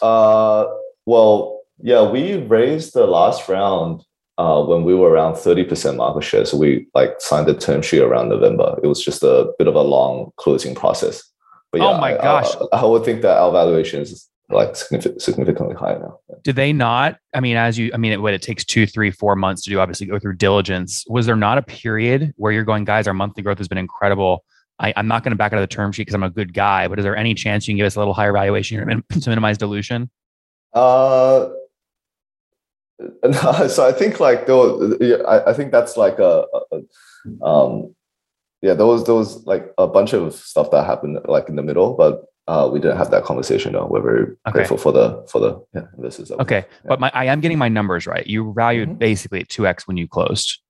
Uh, 0.00 0.66
well, 1.04 1.62
yeah, 1.78 2.08
we 2.08 2.36
raised 2.36 2.94
the 2.94 3.06
last 3.06 3.48
round 3.48 4.04
uh, 4.38 4.62
when 4.64 4.84
we 4.84 4.94
were 4.94 5.10
around 5.10 5.34
30% 5.34 5.96
market 5.96 6.22
share. 6.22 6.44
So 6.44 6.56
we 6.56 6.88
like 6.94 7.20
signed 7.20 7.46
the 7.46 7.54
term 7.54 7.82
sheet 7.82 8.02
around 8.02 8.28
November. 8.28 8.78
It 8.82 8.86
was 8.86 9.02
just 9.02 9.22
a 9.22 9.52
bit 9.58 9.68
of 9.68 9.74
a 9.74 9.82
long 9.82 10.32
closing 10.36 10.74
process. 10.74 11.22
But 11.70 11.80
yeah, 11.80 11.88
oh 11.88 11.98
my 11.98 12.14
gosh. 12.14 12.54
I, 12.72 12.78
I, 12.78 12.84
would 12.84 13.04
think 13.04 13.22
that 13.22 13.36
our 13.36 13.50
valuation 13.50 14.00
is 14.00 14.28
like 14.48 14.76
significantly 14.76 15.74
higher 15.74 15.98
now. 15.98 16.18
Did 16.42 16.56
they 16.56 16.72
not? 16.72 17.18
I 17.34 17.40
mean, 17.40 17.56
as 17.56 17.78
you, 17.78 17.90
I 17.94 17.96
mean, 17.96 18.12
it, 18.12 18.20
what 18.20 18.34
it 18.34 18.42
takes 18.42 18.64
two, 18.64 18.86
three, 18.86 19.10
four 19.10 19.34
months 19.34 19.62
to 19.62 19.70
do, 19.70 19.80
obviously 19.80 20.06
go 20.06 20.18
through 20.18 20.36
diligence. 20.36 21.04
Was 21.08 21.26
there 21.26 21.36
not 21.36 21.58
a 21.58 21.62
period 21.62 22.32
where 22.36 22.52
you're 22.52 22.64
going, 22.64 22.84
guys, 22.84 23.08
our 23.08 23.14
monthly 23.14 23.42
growth 23.42 23.58
has 23.58 23.68
been 23.68 23.78
incredible. 23.78 24.44
I, 24.78 24.90
am 24.96 25.06
not 25.06 25.22
going 25.22 25.30
to 25.30 25.36
back 25.36 25.52
out 25.52 25.58
of 25.58 25.62
the 25.62 25.74
term 25.74 25.92
sheet 25.92 26.02
because 26.02 26.14
I'm 26.14 26.24
a 26.24 26.30
good 26.30 26.52
guy, 26.52 26.88
but 26.88 26.98
is 26.98 27.04
there 27.04 27.16
any 27.16 27.34
chance 27.34 27.66
you 27.66 27.72
can 27.72 27.78
give 27.78 27.86
us 27.86 27.96
a 27.96 28.00
little 28.00 28.14
higher 28.14 28.32
valuation 28.32 28.78
to 28.78 29.02
minimize 29.28 29.58
dilution? 29.58 30.10
Uh, 30.72 31.48
so 33.68 33.86
I 33.86 33.92
think 33.92 34.20
like 34.20 34.46
though, 34.46 34.96
I, 35.26 35.50
I 35.50 35.52
think 35.52 35.72
that's 35.72 35.96
like 35.96 36.18
a, 36.18 36.44
a 36.72 37.44
um, 37.44 37.94
yeah, 38.62 38.74
there 38.74 38.86
was 38.86 39.44
like 39.46 39.72
a 39.78 39.86
bunch 39.86 40.12
of 40.12 40.34
stuff 40.34 40.70
that 40.70 40.86
happened 40.86 41.18
like 41.26 41.48
in 41.48 41.56
the 41.56 41.62
middle, 41.62 41.94
but 41.94 42.24
uh, 42.46 42.68
we 42.72 42.78
didn't 42.78 42.98
have 42.98 43.10
that 43.10 43.24
conversation 43.24 43.72
though. 43.72 43.86
We're 43.86 44.02
very 44.02 44.22
okay. 44.22 44.52
grateful 44.52 44.76
for 44.76 44.92
the 44.92 45.24
for 45.30 45.40
the 45.40 45.64
yeah, 45.74 45.86
this 45.98 46.18
is 46.18 46.30
okay. 46.30 46.64
Yeah. 46.66 46.88
But 46.88 47.00
my 47.00 47.10
I 47.14 47.26
am 47.26 47.40
getting 47.40 47.58
my 47.58 47.68
numbers 47.68 48.06
right. 48.06 48.26
You 48.26 48.52
valued 48.54 48.90
mm-hmm. 48.90 48.98
basically 48.98 49.40
at 49.40 49.48
two 49.48 49.66
x 49.66 49.86
when 49.86 49.96
you 49.96 50.06
closed. 50.06 50.60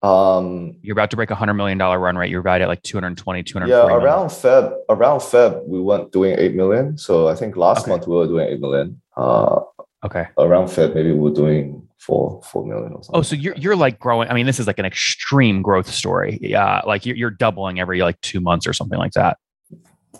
Um, 0.00 0.76
you're 0.80 0.92
about 0.92 1.10
to 1.10 1.16
break 1.16 1.30
a 1.30 1.34
hundred 1.34 1.54
million 1.54 1.78
dollar 1.78 1.98
run 1.98 2.16
rate. 2.16 2.30
You're 2.30 2.42
valued 2.42 2.62
at 2.62 2.68
like 2.68 2.82
220, 2.82 3.42
240 3.42 3.68
Yeah, 3.68 3.96
around 3.96 4.28
Feb, 4.28 4.76
around 4.88 5.18
Feb, 5.20 5.66
we 5.66 5.80
weren't 5.80 6.12
doing 6.12 6.36
eight 6.38 6.54
million. 6.54 6.96
So 6.98 7.28
I 7.28 7.34
think 7.34 7.56
last 7.56 7.82
okay. 7.82 7.90
month 7.90 8.06
we 8.06 8.14
were 8.14 8.26
doing 8.26 8.48
eight 8.48 8.60
million. 8.60 9.00
Uh, 9.16 9.60
Okay. 10.04 10.26
Around 10.38 10.68
Fed, 10.68 10.94
maybe 10.94 11.12
we're 11.12 11.32
doing 11.32 11.86
four 11.98 12.40
four 12.44 12.64
million 12.64 12.92
or 12.92 13.02
something. 13.02 13.18
Oh, 13.18 13.22
so 13.22 13.34
you're 13.34 13.56
you're 13.56 13.76
like 13.76 13.98
growing. 13.98 14.28
I 14.28 14.34
mean, 14.34 14.46
this 14.46 14.60
is 14.60 14.66
like 14.66 14.78
an 14.78 14.84
extreme 14.84 15.62
growth 15.62 15.88
story. 15.88 16.38
Yeah, 16.40 16.82
like 16.86 17.04
you're 17.04 17.16
you're 17.16 17.30
doubling 17.30 17.80
every 17.80 18.00
like 18.00 18.20
two 18.20 18.40
months 18.40 18.66
or 18.66 18.72
something 18.72 18.98
like 18.98 19.12
that. 19.12 19.38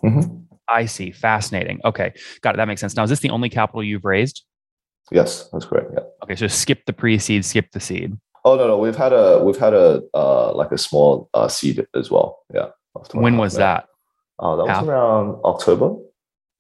Mm-hmm. 0.03 0.37
I 0.69 0.87
see. 0.87 1.13
Fascinating. 1.13 1.81
Okay, 1.85 2.13
got 2.41 2.55
it. 2.55 2.59
That 2.59 2.67
makes 2.67 2.81
sense. 2.81 2.97
Now, 2.97 3.05
is 3.05 3.11
this 3.11 3.21
the 3.21 3.31
only 3.31 3.49
capital 3.49 3.83
you've 3.83 4.05
raised? 4.05 4.45
Yes, 5.11 5.49
that's 5.53 5.65
correct. 5.65 5.91
Yeah. 5.95 6.03
Okay, 6.25 6.37
so 6.37 6.47
skip 6.49 6.85
the 6.85 6.93
pre-seed, 6.93 7.45
skip 7.45 7.71
the 7.73 7.81
seed. 7.81 8.19
Oh 8.45 8.57
no, 8.57 8.67
no, 8.67 8.79
we've 8.79 8.97
had 8.97 9.13
a 9.13 9.43
we've 9.43 9.57
had 9.57 9.75
a 9.75 10.03
uh, 10.13 10.53
like 10.55 10.73
a 10.73 10.79
small 10.79 11.31
uh, 11.35 11.49
seed 11.49 11.87
as 11.95 12.11
well. 12.11 12.41
Yeah. 12.53 12.69
When 13.13 13.37
was 13.37 13.55
that? 13.55 13.87
Oh, 14.41 14.57
that 14.57 14.67
was 14.67 14.89
around 14.89 15.41
October. 15.45 15.97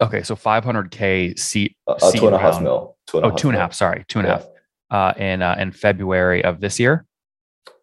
Okay, 0.00 0.22
so 0.22 0.36
500k 0.36 1.38
seat. 1.38 1.76
Uh, 1.86 1.92
uh, 1.92 2.12
two 2.12 2.26
and 2.26 2.36
a 2.36 2.38
half 2.38 2.62
mil. 2.62 2.96
Two 3.06 3.18
and 3.18 3.26
oh, 3.26 3.30
two 3.30 3.48
and 3.48 3.56
a 3.56 3.60
half. 3.60 3.74
Sorry, 3.74 4.04
two 4.08 4.20
and 4.20 4.28
a 4.28 4.30
half. 4.32 4.46
Uh, 4.90 5.12
in 5.18 5.42
uh, 5.42 5.56
in 5.58 5.72
February 5.72 6.44
of 6.44 6.60
this 6.60 6.78
year. 6.78 7.04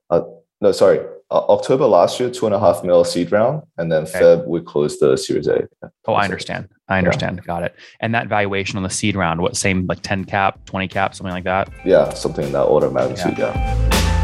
Uh, 0.10 0.22
no, 0.62 0.72
sorry. 0.72 1.00
Uh, 1.32 1.40
October 1.50 1.86
last 1.86 2.20
year, 2.20 2.30
two 2.30 2.46
and 2.46 2.56
a 2.56 2.60
half 2.60 2.84
mil 2.84 3.04
seed 3.04 3.32
round, 3.32 3.64
and 3.78 3.92
then 3.92 4.04
okay. 4.04 4.20
Feb 4.20 4.48
we 4.48 4.62
closed 4.62 5.00
the 5.02 5.18
Series 5.18 5.48
A. 5.48 5.68
Oh, 6.08 6.14
I 6.14 6.24
understand. 6.24 6.70
I 6.88 7.00
understand. 7.00 7.38
Yeah. 7.38 7.48
Got 7.48 7.64
it. 7.64 7.76
And 8.00 8.14
that 8.16 8.28
valuation 8.28 8.78
on 8.78 8.84
the 8.84 8.90
seed 8.90 9.16
round, 9.16 9.42
what 9.42 9.58
same 9.58 9.86
like 9.88 10.02
ten 10.02 10.24
cap, 10.24 10.64
twenty 10.66 10.88
cap, 10.88 11.16
something 11.16 11.34
like 11.34 11.44
that? 11.44 11.70
Yeah, 11.84 12.14
something 12.14 12.46
in 12.46 12.52
that 12.54 12.64
order 12.64 12.86
of 12.86 12.94
magnitude. 12.94 13.38
yeah. 13.38 14.15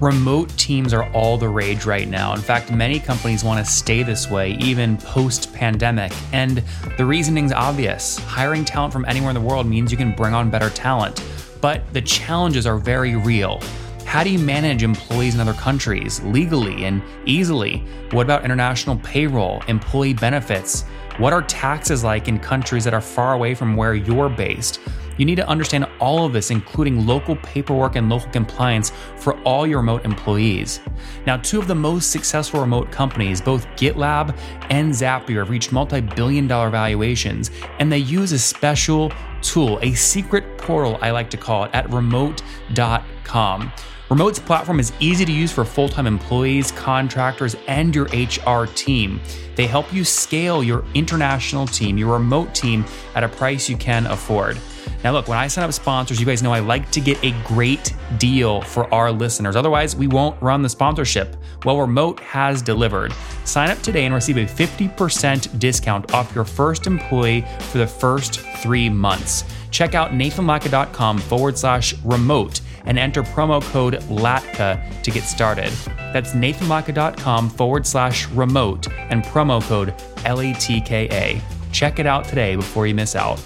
Remote 0.00 0.48
teams 0.58 0.92
are 0.92 1.08
all 1.12 1.38
the 1.38 1.48
rage 1.48 1.86
right 1.86 2.08
now. 2.08 2.34
In 2.34 2.40
fact, 2.40 2.72
many 2.72 2.98
companies 2.98 3.44
want 3.44 3.64
to 3.64 3.72
stay 3.72 4.02
this 4.02 4.28
way 4.28 4.54
even 4.54 4.96
post 4.98 5.54
pandemic. 5.54 6.12
And 6.32 6.62
the 6.98 7.04
reasoning's 7.04 7.52
obvious 7.52 8.18
hiring 8.18 8.64
talent 8.64 8.92
from 8.92 9.04
anywhere 9.04 9.30
in 9.30 9.34
the 9.34 9.40
world 9.40 9.66
means 9.66 9.92
you 9.92 9.96
can 9.96 10.12
bring 10.12 10.34
on 10.34 10.50
better 10.50 10.68
talent. 10.70 11.24
But 11.60 11.80
the 11.92 12.02
challenges 12.02 12.66
are 12.66 12.76
very 12.76 13.14
real. 13.14 13.60
How 14.04 14.24
do 14.24 14.30
you 14.30 14.38
manage 14.38 14.82
employees 14.82 15.34
in 15.34 15.40
other 15.40 15.54
countries 15.54 16.20
legally 16.24 16.84
and 16.84 17.00
easily? 17.24 17.84
What 18.10 18.22
about 18.22 18.44
international 18.44 18.96
payroll, 18.98 19.62
employee 19.68 20.14
benefits? 20.14 20.82
What 21.18 21.32
are 21.32 21.42
taxes 21.42 22.02
like 22.02 22.26
in 22.26 22.40
countries 22.40 22.82
that 22.82 22.94
are 22.94 23.00
far 23.00 23.34
away 23.34 23.54
from 23.54 23.76
where 23.76 23.94
you're 23.94 24.28
based? 24.28 24.80
You 25.16 25.24
need 25.24 25.36
to 25.36 25.48
understand 25.48 25.86
all 26.00 26.26
of 26.26 26.32
this, 26.32 26.50
including 26.50 27.06
local 27.06 27.36
paperwork 27.36 27.96
and 27.96 28.08
local 28.08 28.30
compliance 28.30 28.92
for 29.16 29.40
all 29.42 29.66
your 29.66 29.78
remote 29.78 30.04
employees. 30.04 30.80
Now, 31.26 31.36
two 31.36 31.58
of 31.58 31.68
the 31.68 31.74
most 31.74 32.10
successful 32.10 32.60
remote 32.60 32.90
companies, 32.90 33.40
both 33.40 33.66
GitLab 33.76 34.36
and 34.70 34.92
Zapier, 34.92 35.38
have 35.38 35.50
reached 35.50 35.72
multi 35.72 36.00
billion 36.00 36.46
dollar 36.46 36.70
valuations, 36.70 37.50
and 37.78 37.90
they 37.90 37.98
use 37.98 38.32
a 38.32 38.38
special 38.38 39.12
tool, 39.42 39.78
a 39.82 39.92
secret 39.94 40.58
portal, 40.58 40.98
I 41.02 41.10
like 41.10 41.30
to 41.30 41.36
call 41.36 41.64
it, 41.64 41.70
at 41.74 41.90
remote.com. 41.92 43.72
Remote's 44.10 44.38
platform 44.38 44.80
is 44.80 44.92
easy 45.00 45.24
to 45.24 45.32
use 45.32 45.50
for 45.50 45.64
full 45.64 45.88
time 45.88 46.06
employees, 46.06 46.70
contractors, 46.72 47.56
and 47.66 47.94
your 47.94 48.04
HR 48.06 48.66
team. 48.66 49.20
They 49.56 49.66
help 49.66 49.92
you 49.92 50.04
scale 50.04 50.62
your 50.62 50.84
international 50.94 51.66
team, 51.66 51.96
your 51.96 52.12
remote 52.12 52.54
team, 52.54 52.84
at 53.14 53.24
a 53.24 53.28
price 53.28 53.68
you 53.68 53.76
can 53.76 54.06
afford. 54.06 54.58
Now, 55.04 55.12
look, 55.12 55.28
when 55.28 55.36
I 55.36 55.48
sign 55.48 55.64
up 55.64 55.72
sponsors, 55.74 56.18
you 56.18 56.24
guys 56.24 56.42
know 56.42 56.50
I 56.50 56.60
like 56.60 56.90
to 56.92 57.00
get 57.00 57.22
a 57.22 57.32
great 57.42 57.94
deal 58.16 58.62
for 58.62 58.92
our 58.92 59.12
listeners. 59.12 59.54
Otherwise, 59.54 59.94
we 59.94 60.06
won't 60.06 60.40
run 60.40 60.62
the 60.62 60.68
sponsorship. 60.68 61.36
Well, 61.66 61.78
Remote 61.78 62.18
has 62.20 62.62
delivered. 62.62 63.12
Sign 63.44 63.68
up 63.68 63.78
today 63.80 64.06
and 64.06 64.14
receive 64.14 64.38
a 64.38 64.46
50% 64.46 65.58
discount 65.58 66.14
off 66.14 66.34
your 66.34 66.46
first 66.46 66.86
employee 66.86 67.44
for 67.60 67.78
the 67.78 67.86
first 67.86 68.40
three 68.62 68.88
months. 68.88 69.44
Check 69.70 69.94
out 69.94 70.12
nathanlatka.com 70.12 71.18
forward 71.18 71.58
slash 71.58 71.94
remote 72.02 72.62
and 72.86 72.98
enter 72.98 73.22
promo 73.22 73.60
code 73.60 73.94
LATKA 74.04 75.02
to 75.02 75.10
get 75.10 75.24
started. 75.24 75.70
That's 76.14 76.32
nathanlatka.com 76.32 77.50
forward 77.50 77.86
slash 77.86 78.26
remote 78.28 78.90
and 78.90 79.22
promo 79.24 79.60
code 79.62 79.94
L 80.24 80.40
A 80.40 80.54
T 80.54 80.80
K 80.80 81.08
A. 81.10 81.42
Check 81.72 81.98
it 81.98 82.06
out 82.06 82.24
today 82.24 82.56
before 82.56 82.86
you 82.86 82.94
miss 82.94 83.16
out. 83.16 83.38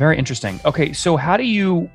Very 0.00 0.16
interesting. 0.16 0.58
Okay, 0.64 0.94
so 0.94 1.18
how 1.18 1.36
do 1.36 1.42
you? 1.42 1.90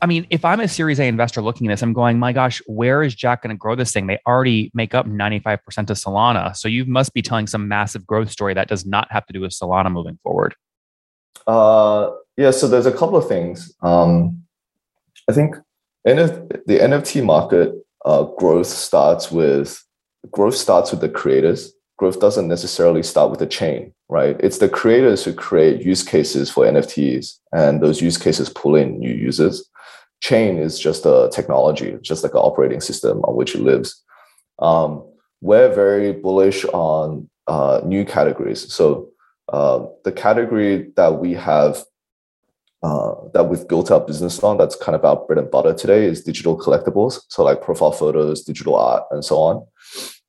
I 0.00 0.06
mean, 0.06 0.26
if 0.30 0.46
I'm 0.46 0.60
a 0.60 0.66
Series 0.66 0.98
A 0.98 1.04
investor 1.04 1.42
looking 1.42 1.66
at 1.66 1.74
this, 1.74 1.82
I'm 1.82 1.92
going, 1.92 2.18
my 2.18 2.32
gosh, 2.32 2.62
where 2.66 3.02
is 3.02 3.14
Jack 3.14 3.42
going 3.42 3.54
to 3.54 3.58
grow 3.58 3.74
this 3.74 3.92
thing? 3.92 4.06
They 4.06 4.18
already 4.26 4.70
make 4.72 4.94
up 4.94 5.04
95% 5.04 5.58
of 5.90 5.98
Solana. 5.98 6.56
So 6.56 6.68
you 6.68 6.86
must 6.86 7.12
be 7.12 7.20
telling 7.20 7.46
some 7.46 7.68
massive 7.68 8.06
growth 8.06 8.30
story 8.30 8.54
that 8.54 8.66
does 8.66 8.86
not 8.86 9.12
have 9.12 9.26
to 9.26 9.34
do 9.34 9.42
with 9.42 9.52
Solana 9.52 9.92
moving 9.92 10.18
forward. 10.22 10.54
Uh, 11.46 12.12
yeah, 12.38 12.50
so 12.50 12.66
there's 12.66 12.86
a 12.86 12.92
couple 12.92 13.18
of 13.18 13.28
things. 13.28 13.74
Um, 13.82 14.42
I 15.28 15.34
think 15.34 15.56
NF- 16.06 16.64
the 16.64 16.78
NFT 16.78 17.22
market 17.22 17.74
uh, 18.06 18.22
growth 18.38 18.68
starts 18.68 19.30
with 19.30 19.84
growth 20.30 20.54
starts 20.54 20.92
with 20.92 21.02
the 21.02 21.10
creators 21.10 21.74
growth 22.00 22.18
doesn't 22.18 22.48
necessarily 22.48 23.02
start 23.02 23.30
with 23.30 23.38
the 23.38 23.46
chain, 23.46 23.92
right? 24.10 24.36
It's 24.40 24.58
the 24.58 24.68
creators 24.68 25.24
who 25.24 25.32
create 25.32 25.86
use 25.86 26.02
cases 26.02 26.50
for 26.50 26.66
NFTs, 26.66 27.38
and 27.52 27.80
those 27.80 28.02
use 28.02 28.18
cases 28.18 28.50
pull 28.50 28.74
in 28.74 28.98
new 28.98 29.12
users. 29.12 29.64
Chain 30.20 30.58
is 30.58 30.78
just 30.78 31.06
a 31.06 31.30
technology, 31.32 31.96
just 32.02 32.22
like 32.24 32.34
an 32.34 32.40
operating 32.40 32.80
system 32.80 33.22
on 33.22 33.36
which 33.36 33.54
it 33.54 33.62
lives. 33.62 34.04
Um, 34.58 35.04
we're 35.40 35.72
very 35.72 36.12
bullish 36.12 36.64
on 36.66 37.30
uh, 37.46 37.80
new 37.84 38.04
categories. 38.04 38.70
So 38.72 39.08
uh, 39.48 39.86
the 40.04 40.12
category 40.12 40.90
that 40.96 41.18
we 41.20 41.32
have 41.34 41.84
uh, 42.82 43.14
that 43.34 43.44
we've 43.44 43.68
built 43.68 43.90
our 43.90 44.00
business 44.00 44.42
on, 44.42 44.56
that's 44.56 44.74
kind 44.74 44.96
of 44.96 45.04
our 45.04 45.16
bread 45.16 45.38
and 45.38 45.50
butter 45.50 45.74
today, 45.74 46.04
is 46.04 46.24
digital 46.24 46.58
collectibles. 46.58 47.20
So 47.28 47.44
like 47.44 47.62
profile 47.62 47.92
photos, 47.92 48.42
digital 48.42 48.74
art, 48.74 49.04
and 49.10 49.24
so 49.24 49.36
on. 49.36 49.66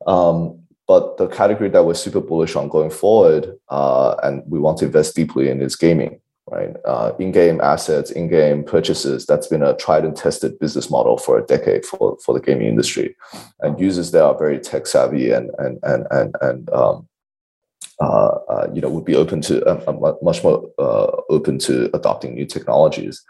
Um, 0.06 0.61
but 0.92 1.16
the 1.16 1.28
category 1.28 1.70
that 1.70 1.86
we're 1.86 1.94
super 1.94 2.20
bullish 2.20 2.58
on 2.58 2.68
going 2.68 2.90
forward, 2.90 3.58
uh, 3.70 4.14
and 4.24 4.44
we 4.46 4.60
want 4.60 4.78
to 4.80 4.86
invest 4.88 5.16
deeply 5.16 5.48
in, 5.50 5.62
is 5.62 5.78
gaming. 5.78 6.20
Right, 6.48 6.76
uh, 6.86 7.14
in-game 7.18 7.62
assets, 7.62 8.12
in-game 8.12 8.66
purchases. 8.66 9.26
That's 9.26 9.48
been 9.48 9.64
a 9.64 9.74
tried 9.78 10.04
and 10.04 10.18
tested 10.18 10.60
business 10.60 10.90
model 10.90 11.18
for 11.18 11.38
a 11.38 11.46
decade 11.46 11.86
for, 11.86 12.18
for 12.26 12.34
the 12.34 12.42
gaming 12.42 12.68
industry, 12.68 13.16
and 13.62 13.80
users 13.80 14.12
there 14.12 14.26
are 14.26 14.38
very 14.38 14.60
tech 14.60 14.86
savvy 14.86 15.32
and 15.32 15.50
and 15.60 15.80
and 15.84 16.08
and 16.12 16.36
and 16.42 16.70
um, 16.72 17.08
uh, 18.02 18.34
uh, 18.54 18.68
you 18.74 18.82
know 18.82 18.90
would 18.90 19.06
be 19.06 19.16
open 19.24 19.40
to 19.48 19.64
uh, 19.66 20.16
much 20.22 20.44
more 20.44 20.58
uh, 20.78 21.12
open 21.30 21.58
to 21.60 21.90
adopting 21.96 22.34
new 22.34 22.48
technologies. 22.56 23.24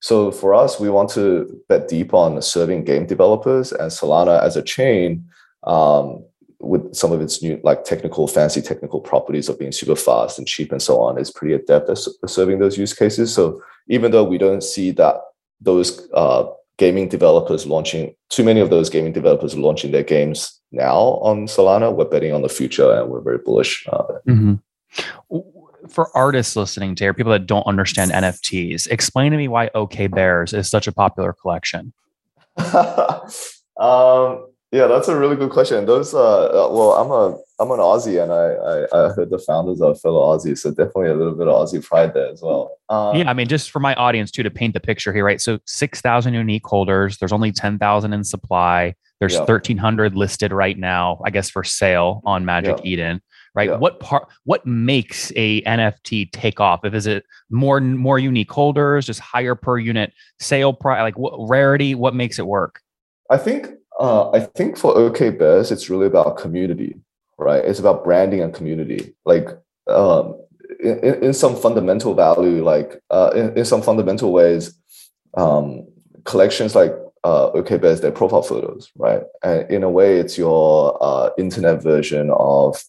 So 0.00 0.30
for 0.30 0.52
us, 0.52 0.78
we 0.78 0.90
want 0.90 1.08
to 1.10 1.24
bet 1.70 1.88
deep 1.88 2.12
on 2.12 2.42
serving 2.42 2.84
game 2.84 3.06
developers 3.06 3.72
and 3.72 3.90
Solana 3.90 4.42
as 4.42 4.56
a 4.56 4.62
chain 4.62 5.24
um, 5.62 6.24
with 6.60 6.94
some 6.94 7.12
of 7.12 7.20
its 7.20 7.42
new 7.42 7.60
like 7.62 7.84
technical 7.84 8.26
fancy 8.26 8.60
technical 8.60 9.00
properties 9.00 9.48
of 9.48 9.58
being 9.58 9.72
super 9.72 9.94
fast 9.94 10.38
and 10.38 10.48
cheap 10.48 10.72
and 10.72 10.82
so 10.82 11.00
on 11.00 11.18
is 11.18 11.30
pretty 11.30 11.54
adept 11.54 11.88
at 11.88 11.98
serving 12.28 12.58
those 12.58 12.76
use 12.76 12.92
cases 12.92 13.32
so 13.32 13.60
even 13.88 14.10
though 14.10 14.24
we 14.24 14.38
don't 14.38 14.62
see 14.62 14.90
that 14.90 15.16
those 15.60 16.08
uh, 16.14 16.44
gaming 16.76 17.08
developers 17.08 17.66
launching 17.66 18.14
too 18.28 18.42
many 18.42 18.60
of 18.60 18.70
those 18.70 18.90
gaming 18.90 19.12
developers 19.12 19.56
launching 19.56 19.92
their 19.92 20.02
games 20.02 20.60
now 20.72 20.96
on 21.22 21.46
solana 21.46 21.94
we're 21.94 22.04
betting 22.04 22.32
on 22.32 22.42
the 22.42 22.48
future 22.48 22.92
and 22.92 23.08
we're 23.08 23.20
very 23.20 23.38
bullish 23.38 23.86
uh, 23.92 24.02
mm-hmm. 24.26 24.54
for 25.88 26.16
artists 26.16 26.56
listening 26.56 26.96
to 26.96 27.04
here 27.04 27.14
people 27.14 27.32
that 27.32 27.46
don't 27.46 27.66
understand 27.66 28.10
nfts 28.10 28.88
explain 28.88 29.30
to 29.30 29.38
me 29.38 29.46
why 29.46 29.70
OK 29.76 30.08
Bears 30.08 30.52
is 30.52 30.68
such 30.68 30.88
a 30.88 30.92
popular 30.92 31.32
collection 31.32 31.92
um, 33.78 34.44
yeah, 34.70 34.86
that's 34.86 35.08
a 35.08 35.18
really 35.18 35.36
good 35.36 35.50
question. 35.50 35.86
Those, 35.86 36.12
uh, 36.12 36.18
uh, 36.18 36.68
well, 36.70 36.92
I'm 36.92 37.10
a 37.10 37.38
I'm 37.60 37.70
an 37.70 37.78
Aussie, 37.78 38.22
and 38.22 38.30
I, 38.30 38.52
I, 38.94 39.06
I 39.06 39.12
heard 39.14 39.30
the 39.30 39.38
founders 39.38 39.80
are 39.80 39.94
fellow 39.94 40.20
Aussies, 40.20 40.58
so 40.58 40.70
definitely 40.70 41.08
a 41.08 41.14
little 41.14 41.34
bit 41.34 41.48
of 41.48 41.54
Aussie 41.54 41.82
pride 41.82 42.12
there 42.12 42.28
as 42.28 42.42
well. 42.42 42.76
Um, 42.90 43.16
yeah, 43.16 43.30
I 43.30 43.32
mean, 43.32 43.48
just 43.48 43.70
for 43.70 43.80
my 43.80 43.94
audience 43.94 44.30
too, 44.30 44.42
to 44.42 44.50
paint 44.50 44.74
the 44.74 44.80
picture 44.80 45.12
here, 45.12 45.24
right? 45.24 45.40
So 45.40 45.58
six 45.64 46.02
thousand 46.02 46.34
unique 46.34 46.66
holders. 46.66 47.16
There's 47.16 47.32
only 47.32 47.50
ten 47.50 47.78
thousand 47.78 48.12
in 48.12 48.24
supply. 48.24 48.94
There's 49.20 49.34
yeah. 49.34 49.46
thirteen 49.46 49.78
hundred 49.78 50.14
listed 50.14 50.52
right 50.52 50.78
now, 50.78 51.22
I 51.24 51.30
guess, 51.30 51.48
for 51.48 51.64
sale 51.64 52.20
on 52.26 52.44
Magic 52.44 52.76
yeah. 52.84 52.90
Eden. 52.90 53.22
Right. 53.54 53.70
Yeah. 53.70 53.76
What 53.76 54.00
part? 54.00 54.28
What 54.44 54.66
makes 54.66 55.32
a 55.34 55.62
NFT 55.62 56.30
take 56.30 56.60
off? 56.60 56.84
If 56.84 56.92
is 56.92 57.06
it 57.06 57.24
more 57.48 57.80
more 57.80 58.18
unique 58.18 58.52
holders, 58.52 59.06
just 59.06 59.20
higher 59.20 59.54
per 59.54 59.78
unit 59.78 60.12
sale 60.38 60.74
price, 60.74 61.00
like 61.00 61.18
what 61.18 61.32
rarity? 61.48 61.94
What 61.94 62.14
makes 62.14 62.38
it 62.38 62.46
work? 62.46 62.82
I 63.30 63.38
think 63.38 63.68
uh, 63.98 64.30
I 64.30 64.40
think 64.40 64.76
for 64.76 64.96
OK 64.96 65.30
Bears, 65.30 65.70
it's 65.70 65.90
really 65.90 66.06
about 66.06 66.38
community, 66.38 66.96
right? 67.36 67.64
It's 67.64 67.80
about 67.80 68.04
branding 68.04 68.40
and 68.40 68.54
community. 68.54 69.14
Like 69.24 69.48
um, 69.88 70.40
in, 70.80 71.24
in 71.24 71.32
some 71.34 71.56
fundamental 71.56 72.14
value, 72.14 72.62
like 72.62 73.00
uh, 73.10 73.30
in, 73.34 73.58
in 73.58 73.64
some 73.64 73.82
fundamental 73.82 74.32
ways, 74.32 74.78
um, 75.36 75.86
collections 76.24 76.74
like 76.74 76.92
uh, 77.24 77.48
OK 77.50 77.78
Bears, 77.78 78.00
they're 78.00 78.12
profile 78.12 78.42
photos, 78.42 78.90
right? 78.96 79.22
And 79.42 79.70
in 79.70 79.82
a 79.82 79.90
way, 79.90 80.18
it's 80.18 80.38
your 80.38 80.96
uh, 81.00 81.30
internet 81.38 81.82
version 81.82 82.30
of 82.30 82.82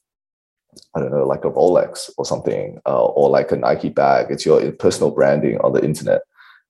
I 0.95 0.99
don't 0.99 1.11
know, 1.11 1.25
like 1.25 1.45
a 1.45 1.51
Rolex 1.51 2.11
or 2.17 2.25
something, 2.25 2.79
uh, 2.85 3.03
or 3.03 3.29
like 3.29 3.51
a 3.51 3.57
Nike 3.57 3.89
bag. 3.89 4.27
It's 4.29 4.45
your 4.45 4.71
personal 4.71 5.11
branding 5.11 5.57
on 5.61 5.73
the 5.73 5.83
internet. 5.83 6.21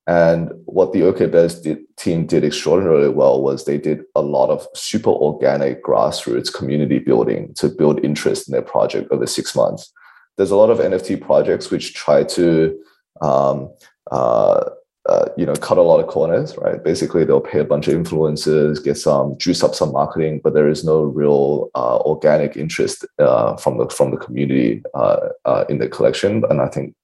And 0.10 0.50
what 0.66 0.92
the 0.92 1.04
OK 1.04 1.28
did, 1.28 1.78
team 1.96 2.26
did 2.26 2.44
extraordinarily 2.44 3.10
well 3.10 3.44
was 3.44 3.66
they 3.66 3.78
did 3.78 4.02
a 4.16 4.24
lot 4.24 4.50
of 4.50 4.68
super 4.74 5.12
organic 5.12 5.84
grassroots 5.84 6.52
community 6.52 6.98
building 6.98 7.54
to 7.58 7.70
build 7.70 8.04
interest 8.04 8.48
in 8.48 8.54
their 8.54 8.64
project 8.64 9.12
over 9.12 9.28
six 9.28 9.56
months. 9.56 9.94
There's 10.36 10.50
a 10.50 10.56
lot 10.56 10.72
of 10.72 10.80
NFT 10.80 11.22
projects 11.22 11.70
which 11.70 11.94
try 11.94 12.24
to, 12.24 12.76
um, 13.22 13.72
uh, 14.10 14.72
uh, 15.08 15.26
you 15.38 15.46
know, 15.46 15.54
cut 15.54 15.78
a 15.78 15.84
lot 15.84 16.00
of 16.00 16.08
corners, 16.08 16.58
right? 16.58 16.84
Basically, 16.84 17.24
they'll 17.24 17.40
pay 17.40 17.60
a 17.60 17.64
bunch 17.64 17.88
of 17.88 17.94
influencers, 17.94 18.84
get 18.84 18.98
some 18.98 19.38
juice 19.38 19.62
up 19.62 19.76
some 19.76 19.92
marketing, 19.92 20.42
but 20.44 20.56
there 20.56 20.70
is 20.70 20.84
no 20.84 21.04
real 21.04 21.70
uh, 21.76 21.98
organic 21.98 22.58
interest 22.58 23.06
uh, 23.20 23.56
from 23.58 23.78
the 23.78 23.88
from 23.90 24.10
the 24.10 24.18
community 24.18 24.82
uh, 24.96 25.30
uh, 25.46 25.66
in 25.70 25.78
the 25.78 25.88
collection. 25.88 26.44
And 26.50 26.62
I 26.62 26.68
think 26.68 26.96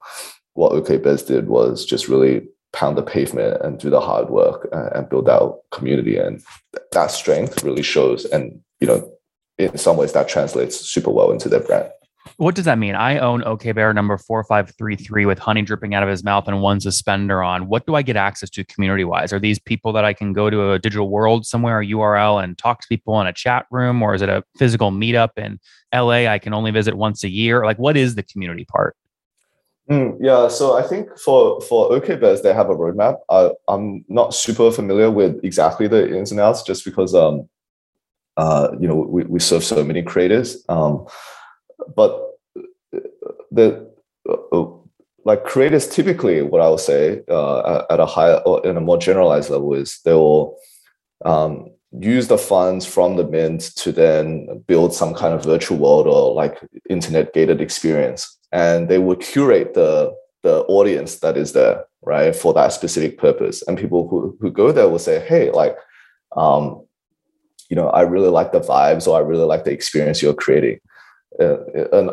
what 0.54 0.72
OK 0.72 0.98
did 0.98 1.48
was 1.48 1.86
just 1.86 2.08
really 2.08 2.48
pound 2.76 2.98
the 2.98 3.02
pavement 3.02 3.62
and 3.62 3.80
do 3.80 3.90
the 3.90 4.02
hard 4.02 4.30
work 4.30 4.68
uh, 4.74 4.90
and 4.94 5.10
build 5.10 5.30
out 5.30 5.62
community. 5.72 6.18
And 6.18 6.44
that 6.92 7.10
strength 7.10 7.64
really 7.64 7.82
shows 7.82 8.26
and 8.26 8.60
you 8.80 8.88
know 8.88 9.12
in 9.58 9.78
some 9.78 9.96
ways 9.96 10.12
that 10.12 10.28
translates 10.28 10.80
super 10.80 11.10
well 11.10 11.32
into 11.32 11.48
their 11.48 11.62
brand. 11.62 11.90
What 12.38 12.56
does 12.56 12.66
that 12.66 12.78
mean? 12.78 12.96
I 12.96 13.20
own 13.20 13.44
OK 13.44 13.72
Bear 13.72 13.94
number 13.94 14.18
4533 14.18 15.26
with 15.26 15.40
honey 15.40 15.62
dripping 15.62 15.94
out 15.94 16.04
of 16.04 16.10
his 16.10 16.24
mouth 16.24 16.48
and 16.48 16.62
one 16.62 16.82
suspender 16.82 17.42
on. 17.42 17.68
What 17.70 17.86
do 17.86 17.96
i 17.96 18.02
get 18.02 18.18
access 18.18 18.50
to 18.52 18.66
community 18.66 19.06
wise 19.06 19.32
are 19.32 19.40
these 19.40 19.60
people 19.60 19.94
that 19.94 20.04
i 20.04 20.12
can 20.12 20.34
go 20.34 20.50
to 20.50 20.72
a 20.74 20.80
digital 20.80 21.10
world 21.10 21.46
somewhere 21.46 21.80
a 21.80 21.86
url 21.86 22.44
and 22.44 22.58
talk 22.58 22.82
to 22.82 22.88
people 22.90 23.22
in 23.22 23.28
a 23.28 23.34
chat 23.34 23.66
room? 23.72 24.02
Or 24.02 24.14
is 24.16 24.22
it 24.22 24.28
a 24.28 24.44
physical 24.58 24.92
meetup 24.92 25.38
in 25.38 25.60
la 25.94 26.10
i 26.10 26.40
can 26.40 26.54
only 26.54 26.72
visit 26.72 26.96
once 26.96 27.24
a 27.24 27.30
year? 27.30 27.64
Like 27.64 27.80
what 27.80 27.96
is 27.96 28.16
the 28.16 28.24
community 28.24 28.66
part 28.66 28.98
Mm, 29.90 30.18
yeah, 30.20 30.48
so 30.48 30.76
I 30.76 30.82
think 30.82 31.18
for 31.20 31.62
for 31.62 31.94
OK 31.94 32.16
Bears, 32.16 32.42
they 32.42 32.54
have 32.54 32.70
a 32.70 32.76
roadmap. 32.76 33.18
I, 33.30 33.52
I'm 33.68 34.04
not 34.10 34.34
super 34.34 34.72
familiar 34.72 35.12
with 35.12 35.44
exactly 35.44 35.88
the 35.88 36.18
ins 36.18 36.32
and 36.32 36.40
outs, 36.40 36.64
just 36.64 36.84
because 36.84 37.14
um, 37.14 37.48
uh, 38.38 38.70
you 38.80 38.88
know 38.88 38.96
we, 38.96 39.24
we 39.26 39.40
serve 39.40 39.64
so 39.64 39.84
many 39.84 40.02
creators. 40.02 40.64
Um, 40.70 41.06
but 41.96 42.20
the 43.52 43.88
uh, 44.30 44.66
like 45.24 45.44
creators 45.44 45.88
typically, 45.88 46.42
what 46.42 46.62
I 46.62 46.68
will 46.68 46.78
say 46.78 47.22
uh, 47.30 47.84
at 47.90 48.00
a 48.00 48.06
higher 48.06 48.42
or 48.46 48.66
in 48.66 48.78
a 48.78 48.82
more 48.82 48.98
generalized 48.98 49.50
level 49.50 49.74
is 49.76 50.00
they 50.04 50.14
will 50.14 50.58
um, 51.24 51.72
use 52.00 52.28
the 52.28 52.38
funds 52.38 52.86
from 52.86 53.18
the 53.18 53.24
mint 53.24 53.62
to 53.78 53.92
then 53.92 54.64
build 54.68 54.94
some 54.94 55.14
kind 55.14 55.34
of 55.34 55.44
virtual 55.44 55.78
world 55.78 56.08
or 56.08 56.34
like 56.34 56.60
internet 56.90 57.34
gated 57.34 57.62
experience 57.62 58.35
and 58.52 58.90
they 58.90 59.00
would 59.00 59.20
curate 59.20 59.74
the 59.74 60.14
the 60.44 60.64
audience 60.66 61.20
that 61.20 61.38
is 61.38 61.54
there 61.54 61.86
right 62.04 62.36
for 62.36 62.54
that 62.54 62.72
specific 62.72 63.18
purpose. 63.18 63.64
And 63.68 63.80
people 63.80 64.08
who, 64.08 64.38
who 64.40 64.52
go 64.52 64.72
there 64.72 64.88
will 64.90 65.00
say 65.00 65.26
hey 65.26 65.52
like 65.52 65.76
um, 66.38 66.86
you 67.70 67.76
know 67.76 67.90
i 67.90 68.02
really 68.02 68.30
like 68.30 68.52
the 68.52 68.60
vibes 68.60 69.08
or 69.08 69.18
i 69.18 69.22
really 69.22 69.46
like 69.46 69.64
the 69.64 69.72
experience 69.72 70.22
you're 70.22 70.34
creating. 70.34 70.80
Uh, 71.38 71.58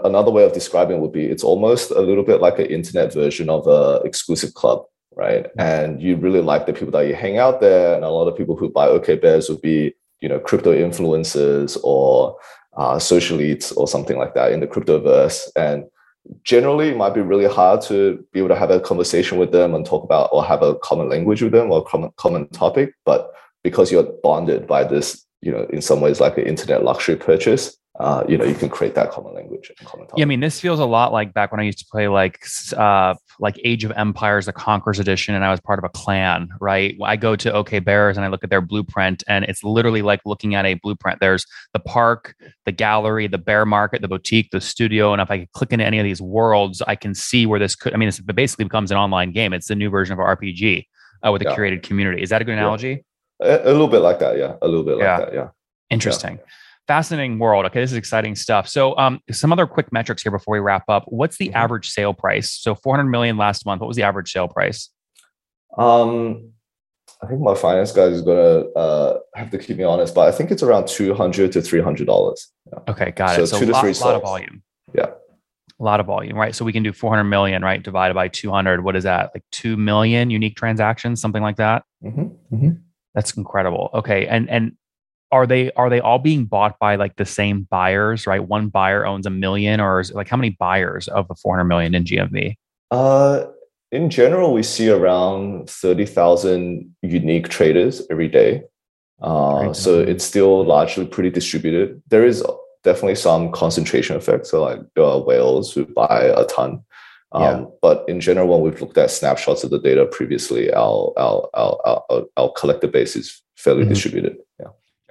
another 0.04 0.32
way 0.32 0.44
of 0.44 0.52
describing 0.52 1.00
would 1.00 1.12
be 1.12 1.26
it's 1.26 1.44
almost 1.44 1.92
a 1.92 2.00
little 2.00 2.24
bit 2.24 2.40
like 2.40 2.58
an 2.58 2.66
internet 2.66 3.12
version 3.12 3.48
of 3.48 3.66
a 3.68 4.00
exclusive 4.04 4.52
club 4.54 4.84
right? 5.14 5.46
And 5.58 6.00
you 6.00 6.16
really 6.16 6.40
like 6.40 6.66
the 6.66 6.72
people 6.72 6.92
that 6.92 7.06
you 7.06 7.14
hang 7.14 7.38
out 7.38 7.60
there 7.60 7.94
and 7.94 8.04
a 8.04 8.10
lot 8.10 8.28
of 8.28 8.36
people 8.36 8.56
who 8.56 8.70
buy 8.70 8.86
OK 8.86 9.16
Bears 9.16 9.48
would 9.48 9.60
be 9.60 9.94
you 10.20 10.28
know 10.28 10.38
crypto 10.38 10.72
influencers 10.72 11.78
or 11.82 12.36
uh, 12.76 12.98
social 12.98 13.38
elites 13.38 13.76
or 13.76 13.86
something 13.86 14.16
like 14.16 14.34
that 14.34 14.52
in 14.52 14.60
the 14.60 14.66
cryptoverse. 14.66 15.48
And 15.56 15.84
generally 16.44 16.88
it 16.88 16.96
might 16.96 17.14
be 17.14 17.20
really 17.20 17.46
hard 17.46 17.80
to 17.82 18.24
be 18.32 18.38
able 18.38 18.48
to 18.48 18.56
have 18.56 18.70
a 18.70 18.80
conversation 18.80 19.38
with 19.38 19.52
them 19.52 19.74
and 19.74 19.84
talk 19.84 20.04
about 20.04 20.28
or 20.32 20.44
have 20.44 20.62
a 20.62 20.74
common 20.76 21.08
language 21.08 21.42
with 21.42 21.52
them 21.52 21.70
or 21.70 21.84
common 21.84 22.10
common 22.16 22.46
topic 22.48 22.94
but 23.04 23.32
because 23.64 23.90
you're 23.90 24.08
bonded 24.22 24.66
by 24.66 24.84
this 24.84 25.24
you 25.40 25.50
know 25.50 25.66
in 25.70 25.82
some 25.82 26.00
ways 26.00 26.20
like 26.20 26.38
an 26.38 26.44
internet 26.44 26.84
luxury 26.84 27.16
purchase 27.16 27.76
uh, 28.00 28.24
you 28.28 28.38
know 28.38 28.44
you 28.44 28.54
can 28.54 28.68
create 28.68 28.94
that 28.94 29.10
common 29.10 29.34
language 29.34 29.70
and 29.78 29.88
common 29.88 30.06
topic. 30.06 30.18
yeah 30.18 30.24
i 30.24 30.26
mean 30.26 30.40
this 30.40 30.60
feels 30.60 30.78
a 30.78 30.84
lot 30.84 31.12
like 31.12 31.34
back 31.34 31.50
when 31.50 31.60
i 31.60 31.64
used 31.64 31.78
to 31.78 31.86
play 31.90 32.08
like 32.08 32.38
uh 32.76 33.14
like 33.42 33.60
age 33.64 33.84
of 33.84 33.90
empires 33.92 34.46
the 34.46 34.52
conquerors 34.52 34.98
edition 34.98 35.34
and 35.34 35.44
i 35.44 35.50
was 35.50 35.60
part 35.60 35.78
of 35.78 35.84
a 35.84 35.88
clan 35.90 36.48
right? 36.60 36.96
I 37.02 37.16
go 37.16 37.36
to 37.36 37.52
OK 37.52 37.80
Bears 37.80 38.16
and 38.16 38.24
i 38.24 38.28
look 38.28 38.44
at 38.44 38.50
their 38.50 38.60
blueprint 38.60 39.22
and 39.26 39.44
it's 39.44 39.62
literally 39.62 40.00
like 40.00 40.20
looking 40.24 40.54
at 40.54 40.64
a 40.64 40.74
blueprint. 40.74 41.20
There's 41.20 41.44
the 41.72 41.80
park 41.80 42.34
the 42.64 42.72
gallery 42.72 43.26
the 43.26 43.38
bear 43.38 43.66
market 43.66 44.00
the 44.00 44.08
boutique 44.08 44.50
the 44.50 44.60
studio 44.60 45.12
and 45.12 45.20
if 45.20 45.30
i 45.30 45.38
could 45.40 45.52
click 45.52 45.72
into 45.72 45.84
any 45.84 45.98
of 45.98 46.04
these 46.04 46.22
worlds 46.22 46.80
i 46.82 46.94
can 46.94 47.14
see 47.14 47.44
where 47.44 47.58
this 47.58 47.74
could 47.74 47.92
i 47.92 47.96
mean 47.96 48.08
it 48.08 48.34
basically 48.34 48.64
becomes 48.64 48.90
an 48.90 48.96
online 48.96 49.32
game. 49.32 49.52
It's 49.52 49.68
the 49.68 49.74
new 49.74 49.90
version 49.90 50.12
of 50.12 50.18
an 50.20 50.24
rpg 50.36 50.86
uh, 51.26 51.32
with 51.32 51.42
a 51.42 51.46
yeah. 51.46 51.56
curated 51.56 51.82
community. 51.82 52.22
Is 52.22 52.30
that 52.30 52.40
a 52.40 52.44
good 52.44 52.52
analogy? 52.52 53.04
Yeah. 53.40 53.46
a, 53.48 53.64
a, 53.64 53.72
little 53.72 53.88
bit 53.88 54.00
like 54.00 54.20
that 54.20 54.38
yeah. 54.38 54.54
A 54.62 54.68
little 54.68 54.84
bit 54.84 54.96
like 54.96 55.02
yeah. 55.02 55.18
that 55.18 55.34
yeah. 55.34 55.48
Interesting. 55.90 56.38
yeah 56.38 56.44
fascinating 56.86 57.38
world. 57.38 57.64
Okay, 57.66 57.80
this 57.80 57.92
is 57.92 57.96
exciting 57.96 58.34
stuff. 58.34 58.68
So, 58.68 58.96
um, 58.96 59.20
some 59.30 59.52
other 59.52 59.66
quick 59.66 59.92
metrics 59.92 60.22
here 60.22 60.32
before 60.32 60.52
we 60.52 60.60
wrap 60.60 60.84
up. 60.88 61.04
What's 61.06 61.36
the 61.36 61.48
mm-hmm. 61.48 61.56
average 61.56 61.90
sale 61.90 62.14
price? 62.14 62.50
So, 62.50 62.74
400 62.74 63.08
million 63.10 63.36
last 63.36 63.64
month. 63.66 63.80
What 63.80 63.88
was 63.88 63.96
the 63.96 64.02
average 64.02 64.30
sale 64.32 64.48
price? 64.48 64.90
Um, 65.76 66.52
I 67.22 67.26
think 67.26 67.40
my 67.40 67.54
finance 67.54 67.92
guy 67.92 68.04
is 68.04 68.22
gonna 68.22 68.68
uh, 68.76 69.18
have 69.34 69.50
to 69.50 69.58
keep 69.58 69.76
me 69.76 69.84
honest, 69.84 70.14
but 70.14 70.28
I 70.28 70.32
think 70.32 70.50
it's 70.50 70.62
around 70.62 70.88
200 70.88 71.52
to 71.52 71.62
300 71.62 72.06
dollars. 72.06 72.48
Yeah. 72.66 72.78
Okay, 72.88 73.10
got 73.12 73.36
so 73.36 73.42
it. 73.42 73.46
So, 73.46 73.58
two 73.58 73.66
to 73.66 73.72
lot, 73.72 73.80
three 73.80 73.94
lot 73.94 74.14
of 74.14 74.22
volume. 74.22 74.62
Yeah. 74.94 75.10
A 75.80 75.82
lot 75.82 76.00
of 76.00 76.06
volume, 76.06 76.36
right? 76.36 76.54
So 76.54 76.64
we 76.64 76.72
can 76.72 76.82
do 76.82 76.92
400 76.92 77.24
million, 77.24 77.62
right? 77.62 77.82
Divided 77.82 78.14
by 78.14 78.28
200. 78.28 78.84
What 78.84 78.94
is 78.94 79.04
that? 79.04 79.30
Like 79.34 79.42
2 79.50 79.76
million 79.76 80.30
unique 80.30 80.54
transactions, 80.54 81.20
something 81.20 81.42
like 81.42 81.56
that. 81.56 81.82
Mm-hmm. 82.04 82.54
Mm-hmm. 82.54 82.70
That's 83.14 83.36
incredible. 83.36 83.90
Okay. 83.94 84.26
And, 84.26 84.48
and 84.48 84.76
are 85.32 85.46
they 85.46 85.72
are 85.72 85.90
they 85.90 86.00
all 86.00 86.18
being 86.18 86.44
bought 86.44 86.78
by 86.78 86.94
like 86.94 87.16
the 87.16 87.24
same 87.24 87.66
buyers 87.70 88.26
right 88.26 88.46
one 88.46 88.68
buyer 88.68 89.04
owns 89.04 89.26
a 89.26 89.30
million 89.30 89.80
or 89.80 89.98
is 90.00 90.12
like 90.12 90.28
how 90.28 90.36
many 90.36 90.50
buyers 90.50 91.08
of 91.08 91.26
the 91.26 91.34
400 91.34 91.64
million 91.64 91.94
in 91.94 92.04
gmv 92.04 92.54
uh 92.90 93.44
in 93.90 94.10
general 94.10 94.52
we 94.52 94.62
see 94.62 94.88
around 94.88 95.68
30000 95.68 96.94
unique 97.02 97.48
traders 97.48 98.02
every 98.10 98.28
day 98.28 98.62
uh, 99.22 99.72
so 99.72 100.00
it's 100.00 100.24
still 100.24 100.64
largely 100.64 101.06
pretty 101.06 101.30
distributed 101.30 102.02
there 102.08 102.24
is 102.24 102.44
definitely 102.84 103.14
some 103.14 103.50
concentration 103.52 104.16
effect 104.16 104.46
so 104.46 104.62
like 104.62 104.80
uh, 104.98 105.18
whales 105.20 105.72
who 105.72 105.86
buy 105.86 106.22
a 106.36 106.44
ton 106.46 106.82
um, 107.34 107.42
yeah. 107.42 107.64
But 107.80 108.04
in 108.08 108.20
general, 108.20 108.48
when 108.48 108.60
we've 108.60 108.80
looked 108.80 108.98
at 108.98 109.10
snapshots 109.10 109.64
of 109.64 109.70
the 109.70 109.78
data 109.78 110.04
previously, 110.04 110.72
our 110.72 111.12
our 111.16 111.48
our 111.54 112.02
our, 112.10 112.24
our 112.36 112.52
collector 112.52 112.88
base 112.88 113.16
is 113.16 113.42
fairly 113.56 113.82
mm-hmm. 113.82 113.90
distributed. 113.90 114.36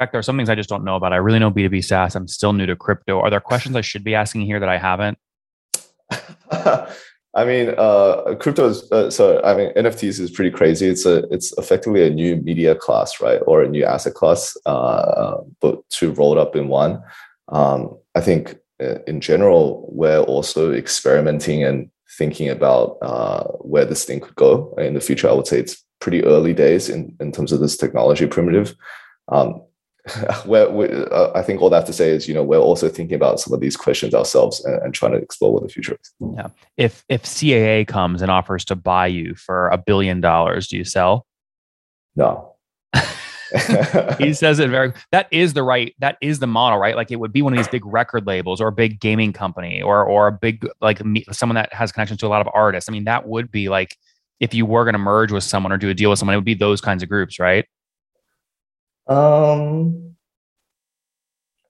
There 0.09 0.19
are 0.19 0.23
some 0.23 0.37
things 0.37 0.49
I 0.49 0.55
just 0.55 0.69
don't 0.69 0.83
know 0.83 0.95
about. 0.95 1.13
I 1.13 1.17
really 1.17 1.37
know 1.37 1.51
B2B 1.51 1.83
SaaS. 1.83 2.15
I'm 2.15 2.27
still 2.27 2.53
new 2.53 2.65
to 2.65 2.75
crypto. 2.75 3.19
Are 3.19 3.29
there 3.29 3.39
questions 3.39 3.75
I 3.75 3.81
should 3.81 4.03
be 4.03 4.15
asking 4.15 4.41
here 4.41 4.59
that 4.59 4.69
I 4.69 4.77
haven't? 4.77 5.19
I 7.33 7.45
mean, 7.45 7.73
uh, 7.77 8.35
crypto 8.39 8.67
is 8.69 8.91
uh, 8.91 9.09
so. 9.09 9.41
I 9.43 9.53
mean, 9.55 9.73
NFTs 9.75 10.19
is 10.19 10.31
pretty 10.31 10.51
crazy. 10.51 10.89
It's 10.89 11.05
a 11.05 11.23
it's 11.29 11.57
effectively 11.57 12.05
a 12.05 12.09
new 12.09 12.35
media 12.37 12.75
class, 12.75 13.21
right, 13.21 13.39
or 13.47 13.63
a 13.63 13.69
new 13.69 13.85
asset 13.85 14.15
class, 14.15 14.57
uh, 14.65 15.37
but 15.61 15.87
two 15.89 16.11
rolled 16.11 16.37
up 16.37 16.55
in 16.55 16.67
one. 16.67 17.01
Um, 17.47 17.97
I 18.15 18.21
think 18.21 18.57
uh, 18.83 18.99
in 19.07 19.21
general, 19.21 19.87
we're 19.93 20.19
also 20.19 20.73
experimenting 20.73 21.63
and 21.63 21.89
thinking 22.17 22.49
about 22.49 22.97
uh, 23.01 23.43
where 23.59 23.85
this 23.85 24.03
thing 24.03 24.19
could 24.19 24.35
go 24.35 24.73
in 24.77 24.93
the 24.93 24.99
future. 24.99 25.29
I 25.29 25.33
would 25.33 25.47
say 25.47 25.59
it's 25.59 25.85
pretty 25.99 26.25
early 26.25 26.53
days 26.53 26.89
in 26.89 27.15
in 27.21 27.31
terms 27.31 27.53
of 27.53 27.61
this 27.61 27.77
technology 27.77 28.27
primitive. 28.27 28.75
Um, 29.29 29.61
where 30.45 31.13
uh, 31.13 31.31
I 31.35 31.41
think 31.43 31.61
all 31.61 31.69
that 31.69 31.85
to 31.85 31.93
say 31.93 32.09
is, 32.09 32.27
you 32.27 32.33
know, 32.33 32.43
we're 32.43 32.57
also 32.57 32.89
thinking 32.89 33.15
about 33.15 33.39
some 33.39 33.53
of 33.53 33.59
these 33.59 33.77
questions 33.77 34.15
ourselves 34.15 34.63
and, 34.65 34.81
and, 34.81 34.93
trying 34.93 35.11
to 35.11 35.19
explore 35.19 35.53
what 35.53 35.63
the 35.63 35.69
future 35.69 35.95
is. 36.01 36.11
Yeah. 36.35 36.47
If 36.77 37.05
if 37.07 37.23
CAA 37.23 37.87
comes 37.87 38.21
and 38.21 38.31
offers 38.31 38.65
to 38.65 38.75
buy 38.75 39.07
you 39.07 39.35
for 39.35 39.67
a 39.69 39.77
billion 39.77 40.19
dollars, 40.19 40.67
do 40.67 40.77
you 40.77 40.85
sell? 40.85 41.27
No. 42.15 42.55
he 44.17 44.33
says 44.33 44.59
it 44.59 44.69
very. 44.69 44.93
That 45.11 45.27
is 45.29 45.53
the 45.53 45.63
right. 45.63 45.93
That 45.99 46.17
is 46.21 46.39
the 46.39 46.47
model, 46.47 46.79
right? 46.79 46.95
Like 46.95 47.11
it 47.11 47.17
would 47.17 47.33
be 47.33 47.41
one 47.41 47.53
of 47.53 47.57
these 47.57 47.67
big 47.67 47.85
record 47.85 48.25
labels 48.25 48.59
or 48.59 48.69
a 48.69 48.71
big 48.71 48.99
gaming 48.99 49.33
company 49.33 49.81
or 49.81 50.03
or 50.03 50.27
a 50.27 50.31
big 50.31 50.67
like 50.79 51.01
someone 51.31 51.55
that 51.55 51.73
has 51.73 51.91
connections 51.91 52.19
to 52.21 52.27
a 52.27 52.29
lot 52.29 52.41
of 52.41 52.49
artists. 52.53 52.89
I 52.89 52.93
mean, 52.93 53.03
that 53.03 53.27
would 53.27 53.51
be 53.51 53.69
like 53.69 53.97
if 54.39 54.53
you 54.53 54.65
were 54.65 54.83
going 54.83 54.93
to 54.93 54.99
merge 54.99 55.31
with 55.31 55.43
someone 55.43 55.71
or 55.71 55.77
do 55.77 55.89
a 55.89 55.93
deal 55.93 56.09
with 56.09 56.17
someone, 56.17 56.33
it 56.33 56.37
would 56.37 56.45
be 56.45 56.55
those 56.55 56.81
kinds 56.81 57.03
of 57.03 57.09
groups, 57.09 57.39
right? 57.39 57.65
Um, 59.11 60.15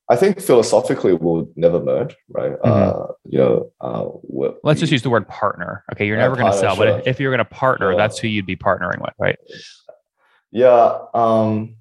I 0.10 0.18
think 0.18 0.42
philosophically 0.42 1.14
we'll 1.14 1.50
never 1.56 1.82
merge, 1.82 2.16
right? 2.30 2.52
Mm-hmm. 2.52 2.68
Uh, 2.70 3.14
you 3.24 3.40
know, 3.40 3.72
uh, 3.80 4.10
let's 4.64 4.82
just 4.82 4.92
use 4.92 5.02
the 5.02 5.10
word 5.10 5.28
partner. 5.28 5.86
Okay, 5.94 6.06
you're 6.06 6.18
never 6.18 6.36
going 6.36 6.52
to 6.52 6.58
sell, 6.58 6.76
but 6.76 7.08
if 7.08 7.20
you're 7.20 7.32
going 7.32 7.40
to 7.40 7.46
partner, 7.46 7.92
yeah. 7.92 7.98
that's 7.98 8.20
who 8.20 8.28
you'd 8.28 8.46
be 8.46 8.58
partnering 8.58 9.02
with, 9.02 9.14
right? 9.18 9.38
Yeah. 10.52 10.98
Um, 11.14 11.76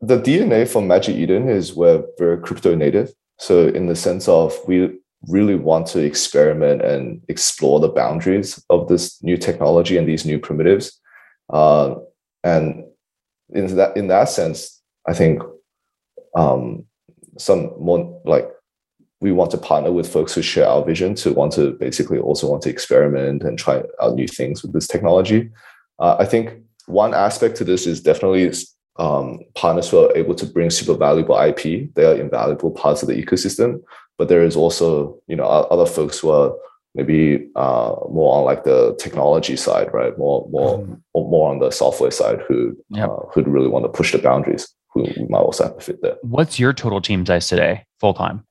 the 0.00 0.20
DNA 0.20 0.68
for 0.68 0.80
Magic 0.80 1.16
Eden 1.16 1.48
is 1.48 1.74
we're 1.74 2.04
very 2.16 2.38
crypto 2.38 2.76
native. 2.76 3.12
So 3.38 3.66
in 3.68 3.86
the 3.86 3.96
sense 3.96 4.28
of 4.28 4.56
we 4.68 4.96
really 5.28 5.56
want 5.56 5.88
to 5.88 5.98
experiment 5.98 6.82
and 6.82 7.22
explore 7.28 7.80
the 7.80 7.88
boundaries 7.88 8.62
of 8.70 8.88
this 8.88 9.20
new 9.22 9.36
technology 9.36 9.96
and 9.96 10.06
these 10.08 10.24
new 10.24 10.38
primitives. 10.38 11.00
Uh, 11.50 11.96
and 12.44 12.84
in 13.50 13.76
that 13.76 13.96
in 13.96 14.08
that 14.08 14.28
sense, 14.28 14.82
I 15.06 15.14
think 15.14 15.42
um, 16.34 16.84
some 17.38 17.72
more 17.78 18.20
like 18.24 18.48
we 19.20 19.32
want 19.32 19.50
to 19.50 19.58
partner 19.58 19.92
with 19.92 20.12
folks 20.12 20.34
who 20.34 20.42
share 20.42 20.68
our 20.68 20.84
vision 20.84 21.14
to 21.14 21.32
want 21.32 21.52
to 21.52 21.72
basically 21.72 22.18
also 22.18 22.50
want 22.50 22.62
to 22.62 22.70
experiment 22.70 23.42
and 23.42 23.58
try 23.58 23.82
out 24.02 24.14
new 24.14 24.28
things 24.28 24.62
with 24.62 24.72
this 24.72 24.86
technology. 24.86 25.50
Uh, 25.98 26.16
I 26.18 26.26
think 26.26 26.54
one 26.86 27.14
aspect 27.14 27.56
to 27.56 27.64
this 27.64 27.86
is 27.86 28.00
definitely 28.02 28.52
um, 28.98 29.40
partners 29.54 29.88
who 29.88 30.04
are 30.04 30.16
able 30.16 30.34
to 30.34 30.46
bring 30.46 30.70
super 30.70 30.94
valuable 30.94 31.38
IP. 31.38 31.94
They 31.94 32.04
are 32.04 32.14
invaluable 32.14 32.70
parts 32.70 33.02
of 33.02 33.08
the 33.08 33.22
ecosystem, 33.22 33.82
but 34.18 34.28
there 34.28 34.42
is 34.42 34.56
also 34.56 35.18
you 35.26 35.36
know 35.36 35.44
other 35.44 35.86
folks 35.86 36.18
who 36.18 36.30
are 36.30 36.54
maybe 36.96 37.46
uh, 37.54 37.94
more 38.10 38.38
on 38.38 38.44
like 38.44 38.64
the 38.64 38.96
technology 38.98 39.54
side, 39.54 39.92
right? 39.92 40.16
More 40.18 40.48
more 40.50 40.78
mm. 40.80 41.00
more 41.14 41.50
on 41.50 41.60
the 41.60 41.70
software 41.70 42.10
side, 42.10 42.40
who 42.48 42.76
yep. 42.88 43.10
uh, 43.10 43.16
who 43.32 43.42
really 43.42 43.68
want 43.68 43.84
to 43.84 43.88
push 43.88 44.12
the 44.12 44.18
boundaries, 44.18 44.66
who 44.92 45.06
might 45.28 45.38
also 45.38 45.64
have 45.64 45.76
to 45.76 45.84
fit 45.84 46.02
there. 46.02 46.16
What's 46.22 46.58
your 46.58 46.72
total 46.72 47.00
team 47.00 47.24
size 47.24 47.46
today, 47.46 47.84
full 48.00 48.14
time? 48.14 48.44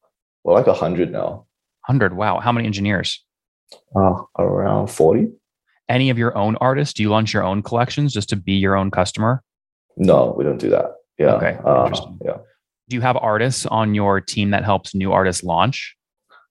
We're 0.43 0.53
like 0.53 0.67
hundred 0.67 1.11
now. 1.11 1.47
Hundred. 1.81 2.15
Wow. 2.15 2.39
How 2.39 2.51
many 2.51 2.65
engineers? 2.67 3.23
Uh, 3.95 4.21
around 4.39 4.87
forty. 4.87 5.27
Any 5.89 6.09
of 6.09 6.17
your 6.17 6.35
own 6.37 6.55
artists? 6.61 6.93
Do 6.93 7.03
you 7.03 7.09
launch 7.09 7.33
your 7.33 7.43
own 7.43 7.61
collections 7.61 8.13
just 8.13 8.29
to 8.29 8.35
be 8.35 8.53
your 8.53 8.75
own 8.75 8.91
customer? 8.91 9.43
No, 9.97 10.33
we 10.37 10.43
don't 10.43 10.57
do 10.57 10.69
that. 10.69 10.95
Yeah. 11.17 11.35
Okay. 11.35 11.57
Uh, 11.63 11.89
yeah. 12.23 12.37
Do 12.89 12.95
you 12.95 13.01
have 13.01 13.17
artists 13.17 13.65
on 13.65 13.95
your 13.95 14.21
team 14.21 14.51
that 14.51 14.63
helps 14.63 14.93
new 14.93 15.11
artists 15.11 15.43
launch? 15.43 15.94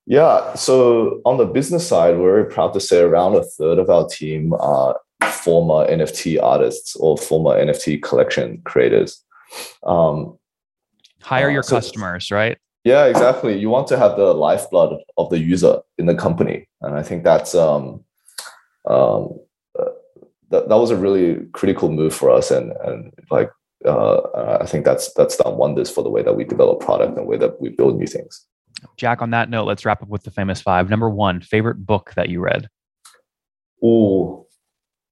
Yeah. 0.07 0.55
So 0.55 1.21
on 1.25 1.39
the 1.39 1.47
business 1.47 1.87
side, 1.87 2.19
we're 2.19 2.43
very 2.43 2.51
proud 2.51 2.73
to 2.75 2.81
say 2.81 3.01
around 3.01 3.37
a 3.37 3.43
third 3.43 3.79
of 3.79 3.89
our 3.89 4.07
team 4.07 4.53
are 4.55 5.01
former 5.31 5.87
NFT 5.87 6.43
artists 6.43 6.95
or 6.97 7.17
former 7.17 7.53
NFT 7.53 8.03
collection 8.03 8.61
creators. 8.65 9.23
Um, 9.85 10.39
Hire 11.23 11.51
your 11.51 11.61
uh, 11.61 11.63
so, 11.63 11.77
customers, 11.77 12.31
right? 12.31 12.59
Yeah, 12.85 13.07
exactly. 13.07 13.59
You 13.59 13.71
want 13.71 13.87
to 13.89 13.97
have 13.99 14.17
the 14.17 14.35
lifeblood 14.35 15.01
of 15.17 15.31
the 15.31 15.39
user 15.39 15.81
in 15.97 16.05
the 16.05 16.15
company, 16.15 16.69
and 16.83 16.95
I 16.95 17.03
think 17.03 17.25
that's 17.25 17.55
um, 17.55 18.05
um, 18.87 19.39
uh, 19.79 19.89
that 20.51 20.69
that 20.69 20.77
was 20.77 20.91
a 20.91 20.97
really 20.97 21.47
critical 21.53 21.91
move 21.91 22.15
for 22.15 22.31
us, 22.31 22.51
and 22.51 22.73
and 22.85 23.11
like 23.31 23.51
uh, 23.87 24.59
I 24.61 24.67
think 24.67 24.85
that's 24.85 25.15
that's 25.15 25.39
done 25.39 25.57
wonders 25.57 25.91
for 25.91 26.05
the 26.05 26.11
way 26.11 26.23
that 26.23 26.37
we 26.37 26.45
develop 26.45 26.81
product 26.81 27.09
and 27.09 27.17
the 27.17 27.23
way 27.23 27.39
that 27.39 27.59
we 27.59 27.71
build 27.71 27.97
new 27.97 28.07
things. 28.07 28.45
Jack, 28.97 29.23
on 29.23 29.31
that 29.31 29.51
note, 29.51 29.67
let's 29.67 29.85
wrap 29.85 30.03
up 30.03 30.09
with 30.09 30.23
the 30.23 30.31
famous 30.31 30.61
five. 30.61 30.91
Number 30.91 31.11
one, 31.11 31.41
favorite 31.41 31.87
book 31.87 32.13
that 32.17 32.29
you 32.29 32.41
read? 32.41 32.69
Oh, 33.83 34.47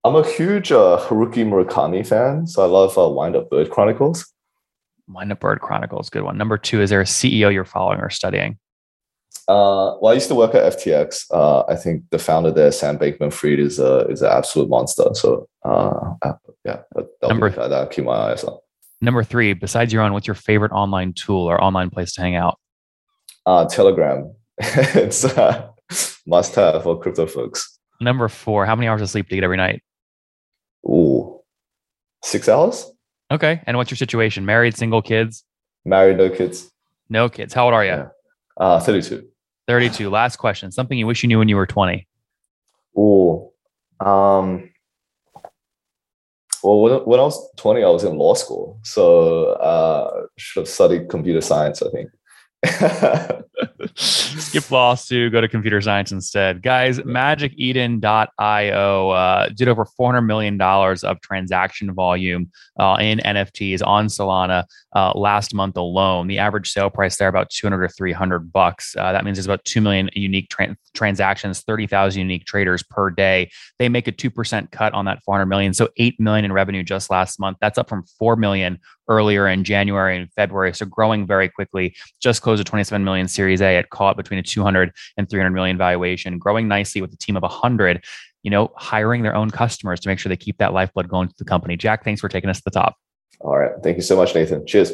I'm 0.04 0.16
a 0.16 0.26
huge 0.26 0.72
uh, 0.72 0.98
Haruki 1.00 1.46
Murakami 1.46 2.06
fan, 2.06 2.46
so 2.46 2.62
I 2.62 2.66
love 2.66 2.98
uh, 2.98 3.08
Wind 3.08 3.36
Up 3.36 3.50
Bird 3.50 3.70
Chronicles. 3.70 4.32
Wind 5.08 5.30
Up 5.30 5.40
Bird 5.40 5.60
Chronicles, 5.60 6.10
good 6.10 6.22
one. 6.22 6.36
Number 6.36 6.58
two, 6.58 6.80
is 6.80 6.90
there 6.90 7.00
a 7.00 7.04
CEO 7.04 7.52
you're 7.52 7.64
following 7.64 8.00
or 8.00 8.10
studying? 8.10 8.58
Uh, 9.48 9.96
well, 10.00 10.08
I 10.08 10.14
used 10.14 10.28
to 10.28 10.34
work 10.34 10.54
at 10.54 10.72
FTX. 10.72 11.26
Uh, 11.30 11.64
I 11.68 11.76
think 11.76 12.04
the 12.10 12.18
founder 12.18 12.50
there, 12.50 12.70
Sam 12.72 12.98
Bankman-Fried, 12.98 13.58
is 13.58 13.78
a 13.78 14.06
is 14.06 14.22
an 14.22 14.30
absolute 14.30 14.68
monster. 14.68 15.04
So 15.14 15.48
uh, 15.64 16.14
uh 16.22 16.34
yeah, 16.64 16.82
but 16.92 17.08
number 17.22 17.50
that 17.50 17.90
keep 17.90 18.04
my 18.04 18.12
eyes 18.12 18.44
on. 18.44 18.58
Number 19.00 19.24
three, 19.24 19.52
besides 19.52 19.92
your 19.92 20.02
own, 20.02 20.12
what's 20.12 20.28
your 20.28 20.36
favorite 20.36 20.70
online 20.70 21.12
tool 21.12 21.50
or 21.50 21.62
online 21.62 21.90
place 21.90 22.12
to 22.14 22.20
hang 22.20 22.36
out? 22.36 22.58
Uh, 23.46 23.66
Telegram. 23.66 24.34
it's 24.58 25.24
a 25.24 25.72
must 26.26 26.54
have 26.54 26.82
for 26.82 26.98
crypto 26.98 27.26
folks. 27.26 27.78
Number 28.00 28.28
four, 28.28 28.66
how 28.66 28.74
many 28.74 28.88
hours 28.88 29.02
of 29.02 29.10
sleep 29.10 29.28
do 29.28 29.34
you 29.34 29.40
get 29.40 29.44
every 29.44 29.56
night? 29.56 29.82
Ooh, 30.86 31.40
six 32.22 32.48
hours. 32.48 32.90
Okay. 33.30 33.62
And 33.66 33.76
what's 33.76 33.90
your 33.90 33.96
situation? 33.96 34.44
Married, 34.44 34.76
single, 34.76 35.00
kids? 35.00 35.44
Married, 35.84 36.18
no 36.18 36.28
kids. 36.28 36.70
No 37.08 37.28
kids. 37.28 37.54
How 37.54 37.64
old 37.64 37.74
are 37.74 37.84
you? 37.84 37.90
Yeah. 37.90 38.08
Uh, 38.58 38.80
32. 38.80 39.26
32. 39.66 40.10
Last 40.10 40.36
question. 40.36 40.70
Something 40.70 40.98
you 40.98 41.06
wish 41.06 41.22
you 41.22 41.28
knew 41.28 41.38
when 41.38 41.48
you 41.48 41.56
were 41.56 41.66
20. 41.66 42.06
Ooh. 42.98 43.50
Um, 44.00 44.70
well, 46.62 46.80
when, 46.80 46.92
when 47.04 47.20
I 47.20 47.22
was 47.22 47.50
20, 47.56 47.82
I 47.82 47.88
was 47.88 48.04
in 48.04 48.18
law 48.18 48.34
school. 48.34 48.78
So 48.82 49.52
uh, 49.52 50.26
should 50.36 50.60
have 50.60 50.68
studied 50.68 51.08
computer 51.08 51.40
science, 51.40 51.82
I 51.82 51.90
think. 51.90 52.10
Skip 53.96 54.70
law, 54.70 54.94
Sue, 54.94 55.28
go 55.30 55.40
to 55.40 55.48
computer 55.48 55.80
science 55.80 56.12
instead. 56.12 56.62
Guys, 56.62 57.00
magiceden.io 57.00 59.10
uh, 59.10 59.48
did 59.48 59.66
over 59.68 59.84
$400 59.84 60.24
million 60.24 60.60
of 60.60 61.20
transaction 61.20 61.92
volume 61.92 62.52
uh, 62.78 62.98
in 63.00 63.18
NFTs 63.18 63.84
on 63.84 64.06
Solana 64.06 64.62
uh, 64.94 65.10
last 65.14 65.52
month 65.54 65.76
alone. 65.76 66.28
The 66.28 66.38
average 66.38 66.70
sale 66.70 66.90
price 66.90 67.16
there 67.16 67.26
about 67.28 67.50
200 67.50 67.82
or 67.82 67.88
300 67.88 68.52
bucks. 68.52 68.94
Uh, 68.96 69.10
that 69.12 69.24
means 69.24 69.38
there's 69.38 69.46
about 69.46 69.64
2 69.64 69.80
million 69.80 70.08
unique 70.14 70.48
tra- 70.48 70.76
transactions, 70.94 71.62
30,000 71.62 72.20
unique 72.20 72.44
traders 72.44 72.84
per 72.84 73.10
day. 73.10 73.50
They 73.78 73.88
make 73.88 74.06
a 74.06 74.12
2% 74.12 74.70
cut 74.70 74.94
on 74.94 75.06
that 75.06 75.24
400 75.24 75.46
million. 75.46 75.74
So 75.74 75.88
8 75.96 76.20
million 76.20 76.44
in 76.44 76.52
revenue 76.52 76.84
just 76.84 77.10
last 77.10 77.40
month. 77.40 77.56
That's 77.60 77.78
up 77.78 77.88
from 77.88 78.04
4 78.18 78.36
million 78.36 78.78
earlier 79.08 79.48
in 79.48 79.64
January 79.64 80.16
and 80.16 80.32
February. 80.32 80.74
So 80.74 80.86
growing 80.86 81.26
very 81.26 81.48
quickly. 81.48 81.94
Just 82.20 82.42
closed 82.42 82.60
a 82.60 82.64
27 82.64 83.04
million 83.04 83.28
Series 83.28 83.60
A 83.60 83.76
at 83.76 83.90
caught 83.90 84.16
between 84.16 84.38
a 84.38 84.42
200 84.42 84.92
and 85.16 85.28
300 85.28 85.50
million 85.50 85.76
valuation, 85.76 86.38
growing 86.38 86.68
nicely 86.68 87.00
with 87.00 87.12
a 87.12 87.16
team 87.16 87.36
of 87.36 87.42
100. 87.42 88.04
You 88.42 88.50
know, 88.50 88.72
hiring 88.76 89.22
their 89.22 89.36
own 89.36 89.50
customers 89.50 90.00
to 90.00 90.08
make 90.08 90.18
sure 90.18 90.28
they 90.28 90.36
keep 90.36 90.58
that 90.58 90.72
lifeblood 90.72 91.08
going 91.08 91.28
to 91.28 91.34
the 91.38 91.44
company. 91.44 91.76
Jack, 91.76 92.02
thanks 92.02 92.20
for 92.20 92.28
taking 92.28 92.50
us 92.50 92.58
to 92.58 92.64
the 92.64 92.72
top. 92.72 92.96
All 93.40 93.56
right. 93.56 93.72
Thank 93.82 93.96
you 93.96 94.02
so 94.02 94.16
much, 94.16 94.34
Nathan. 94.34 94.66
Cheers. 94.66 94.92